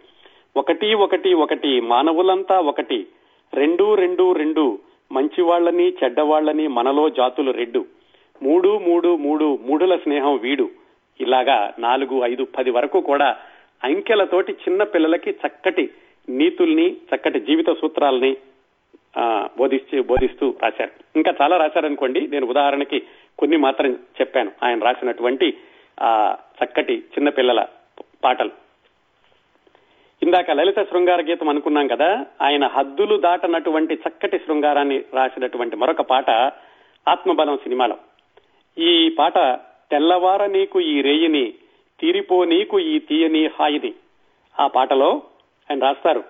ఒకటి 0.56 0.94
ఒకటి 0.94 1.34
ఒకటి 1.34 1.80
మానవులంతా 1.80 2.58
ఒకటి. 2.58 3.06
రెండు 3.54 3.94
రెండు 3.94 4.32
రెండు. 4.32 4.78
మంచి 5.12 5.42
వాళ్ళని 5.42 5.88
చెడ్డవాళ్ళని 5.88 6.68
మనలో 6.68 7.08
జాతులు 7.08 7.50
రెడ్డు 7.50 7.86
మూడు 8.42 8.78
మూడు 8.78 9.16
మూడు 9.16 9.58
మూడుల 9.66 9.96
స్నేహం 9.96 10.36
వీడు. 10.36 10.70
ఇలాగా 11.20 11.74
నాలుగు 11.78 12.24
ఐదు 12.24 12.44
పది 12.44 12.70
వరకు 12.70 13.00
కూడా 13.00 13.36
అంకెలతోటి 13.84 14.52
చిన్న 14.52 14.82
పిల్లలకి 14.82 15.30
చక్కటి 15.30 15.90
నీతుల్ని 16.28 16.96
చక్కటి 17.14 17.40
జీవిత 17.40 17.70
సూత్రాలని 17.70 18.36
ఆ, 19.18 19.48
బోధిస్తూ 19.58 20.02
బోధిస్తూ 20.02 20.54
రాశారు. 20.62 20.90
ఇంకా 21.16 21.34
చాలా 21.42 21.56
రాశారనుకోండి. 21.56 22.26
నేను 22.26 22.46
ఉదాహరణకి 22.46 23.02
కొన్ని 23.38 23.56
మాత్రం 23.56 23.92
చెప్పాను. 23.92 24.52
ఆయన 24.62 24.78
రాసినటువంటి 24.84 25.56
ఆ 26.02 26.36
చక్కటి 26.64 26.98
చిన్న 26.98 27.28
పిల్లల 27.28 27.66
పాటలు. 28.24 28.50
ఇందాక 30.22 30.50
లలిత 30.50 30.82
శృంగార 30.82 31.20
గీతం 31.22 31.48
అనుకున్నాం 31.48 31.86
కదా. 31.86 32.26
ఆయన 32.42 32.66
హద్దులు 32.66 33.16
దాటనటువంటి 33.16 33.94
చక్కటి 33.94 34.38
శృంగారాన్ని 34.38 35.04
రాసినటువంటి 35.14 35.76
మరొక 35.76 36.00
పాట 36.00 36.30
ఆత్మబలం 37.08 37.56
సినిమాలో. 37.56 37.98
ఈ 38.78 39.08
పాట 39.18 39.38
తెల్లవార 39.90 40.46
నీకు 40.46 40.80
ఈ 40.80 41.02
రేయిని 41.02 41.54
తీరిపో 42.00 42.44
నీకు 42.44 42.78
ఈ 42.80 42.98
తీయని 42.98 43.46
హాయిని. 43.46 43.94
ఆ 44.60 44.66
పాటలో 44.66 45.22
ఆయన 45.70 45.80
రాస్తారు 45.82 46.24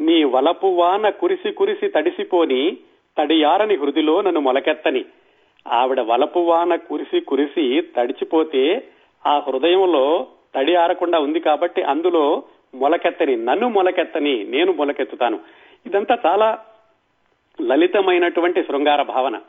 నీ 0.00 0.24
వలపు 0.24 0.66
వాన 0.66 1.08
కురిసి 1.08 1.50
కురిసి 1.50 1.88
తడిసిపోని 1.88 2.76
తడియారని 3.18 3.76
హృదిలో 3.76 4.22
నన్ను 4.22 4.40
మొలకెత్తని. 4.40 5.04
ఆవిడ 5.66 6.00
వలపు 6.00 6.38
వాన 6.38 6.76
కురిసి 6.76 7.20
కురిసి 7.20 7.80
తడిచిపోతే 7.96 8.88
ఆ 9.26 9.38
హృదయంలో 9.38 10.26
తడి 10.54 10.74
ఆరకుండా 10.74 11.18
ఉంది 11.18 11.40
కాబట్టి 11.40 11.82
అందులో 11.82 12.42
మొలకెత్తని 12.74 13.36
నన్ను 13.36 13.68
మొలకెత్తని 13.68 14.44
నేను 14.44 14.72
మొలకెత్తుతాను. 14.72 15.40
ఇదంతా 15.86 16.18
చాలా 16.26 16.64
లలితమైనటువంటి 17.62 18.62
శృంగార 18.62 19.02
భావన. 19.02 19.40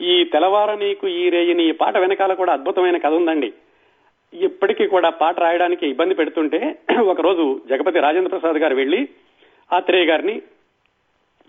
ఈ 0.00 0.24
తెలవార 0.24 0.74
నీకు 0.74 1.08
ఈ 1.08 1.30
రేయని 1.30 1.64
ఈ 1.68 1.72
పాట 1.72 1.98
వెనకాల 1.98 2.34
కూడా 2.34 2.52
అద్భుతమైన 2.52 2.98
కథ 2.98 3.12
ఉందండి. 3.12 3.52
ఇప్పటికీ 4.32 4.86
కూడా 4.86 5.10
పాట 5.10 5.40
రాయడానికి 5.40 5.88
ఇబ్బంది 5.88 6.14
పెడుతుంటే 6.14 6.78
ఒకరోజు 7.12 7.60
జగపతి 7.68 8.00
రాజేంద్ర 8.00 8.38
ప్రసాద్ 8.38 8.56
గారు 8.56 8.74
వెళ్ళి 8.74 9.08
ఆత్రేయ 9.72 10.04
గారిని 10.04 10.42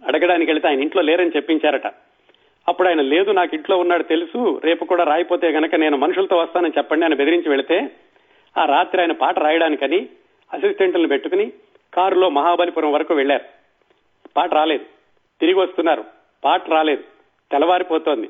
అడగడానికి 0.07 0.51
వెళితే 0.51 0.67
ఆయన 0.67 0.81
ఇంట్లో 0.81 1.01
లేరని 1.01 1.35
చెప్పించారట. 1.35 1.87
అప్పుడు 2.67 2.87
ఆయన 2.87 3.01
లేదు 3.01 3.31
నాకు 3.31 3.55
ఇంట్లో 3.55 3.77
ఉన్నాడు 3.77 4.03
తెలుసు 4.03 4.61
రేపు 4.63 4.85
కూడా 4.85 5.03
రాయిపోతే 5.03 5.47
గనక 5.47 5.75
నేను 5.75 5.97
మనుషులతో 5.97 6.37
వస్తానని 6.37 6.73
చెప్పండి 6.77 7.05
ఆయన 7.05 7.15
బెదిరించి 7.15 7.49
వెళితే 7.49 7.91
ఆ 8.57 8.65
రాత్రి 8.65 9.01
ఆయన 9.01 9.11
పాట 9.11 9.39
రాయడానికని 9.39 10.09
అసిస్టెంట్లను 10.53 11.07
పెట్టుకుని 11.07 11.53
కారులో 11.93 12.29
మహాబలిపురం 12.29 12.91
వరకు 12.91 13.13
వెళ్ళారు 13.13 13.45
పాట 14.37 14.53
రాలేదు. 14.53 14.85
తిరిగి 15.41 15.59
వస్తున్నారు. 15.59 16.03
పాట 16.43 16.69
రాలేదు. 16.69 17.03
తెల్లవారిపోతోంది. 17.51 18.29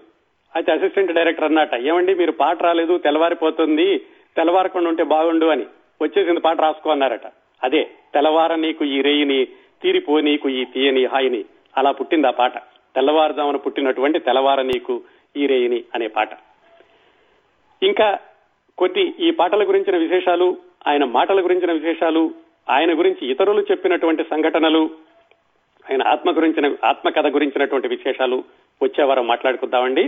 అయితే 0.55 0.71
అసిస్టెంట్ 0.71 1.13
డైరెక్టర్ 1.13 1.45
అన్నట 1.45 1.75
ఏమండి 1.75 2.13
మీరు 2.15 2.31
పాట 2.31 2.63
రాలేదు 2.63 2.97
తెల్లవారిపోతుంది 2.97 3.97
తెల్లవారకుండా 4.35 4.89
ఉంటే 4.89 5.03
బాగుండు 5.03 5.45
అని 5.45 5.65
వచ్చేసింది 6.01 6.39
పాట 6.39 6.61
రాసుకో 6.61 6.89
అన్నారట. 6.89 7.27
అదే 7.63 7.81
తెల్లవార 8.13 8.55
నీకు 8.55 8.83
ఈ 8.85 9.01
రేయిని 9.01 9.45
తీరిపో 9.83 10.19
నీకు 10.19 10.49
ఈ 10.49 10.65
తీయని 10.65 11.05
హాయిని 11.05 11.45
అలా 11.77 11.91
పుట్టింది 11.91 12.27
ఆ 12.27 12.31
పాట. 12.31 12.57
తెల్లవారుజామున 12.95 13.55
పుట్టినటువంటి 13.55 14.19
తెల్లవార 14.19 14.61
నీకు 14.61 15.01
ఈ 15.35 15.45
రేయిని 15.47 15.83
అనే 15.95 16.07
పాట. 16.07 16.29
ఇంకా 17.81 18.19
కొద్ది 18.77 19.13
ఈ 19.19 19.31
పాటల 19.31 19.67
గురించిన 19.67 19.97
విశేషాలు 19.97 20.57
ఆయన 20.87 21.03
మాటల 21.03 21.41
గురించిన 21.41 21.71
విశేషాలు 21.71 22.31
ఆయన 22.69 22.99
గురించి 22.99 23.31
ఇతరులు 23.31 23.61
చెప్పినటువంటి 23.71 24.23
సంఘటనలు 24.23 24.89
ఆయన 25.91 26.01
ఆత్మ 26.07 26.29
గురించిన 26.37 26.75
ఆత్మకథ 26.83 27.27
గురించినటువంటి 27.27 27.87
విశేషాలు 27.87 28.43
వచ్చేవారం 28.83 29.27
మాట్లాడుకుందామండి. 29.27 30.03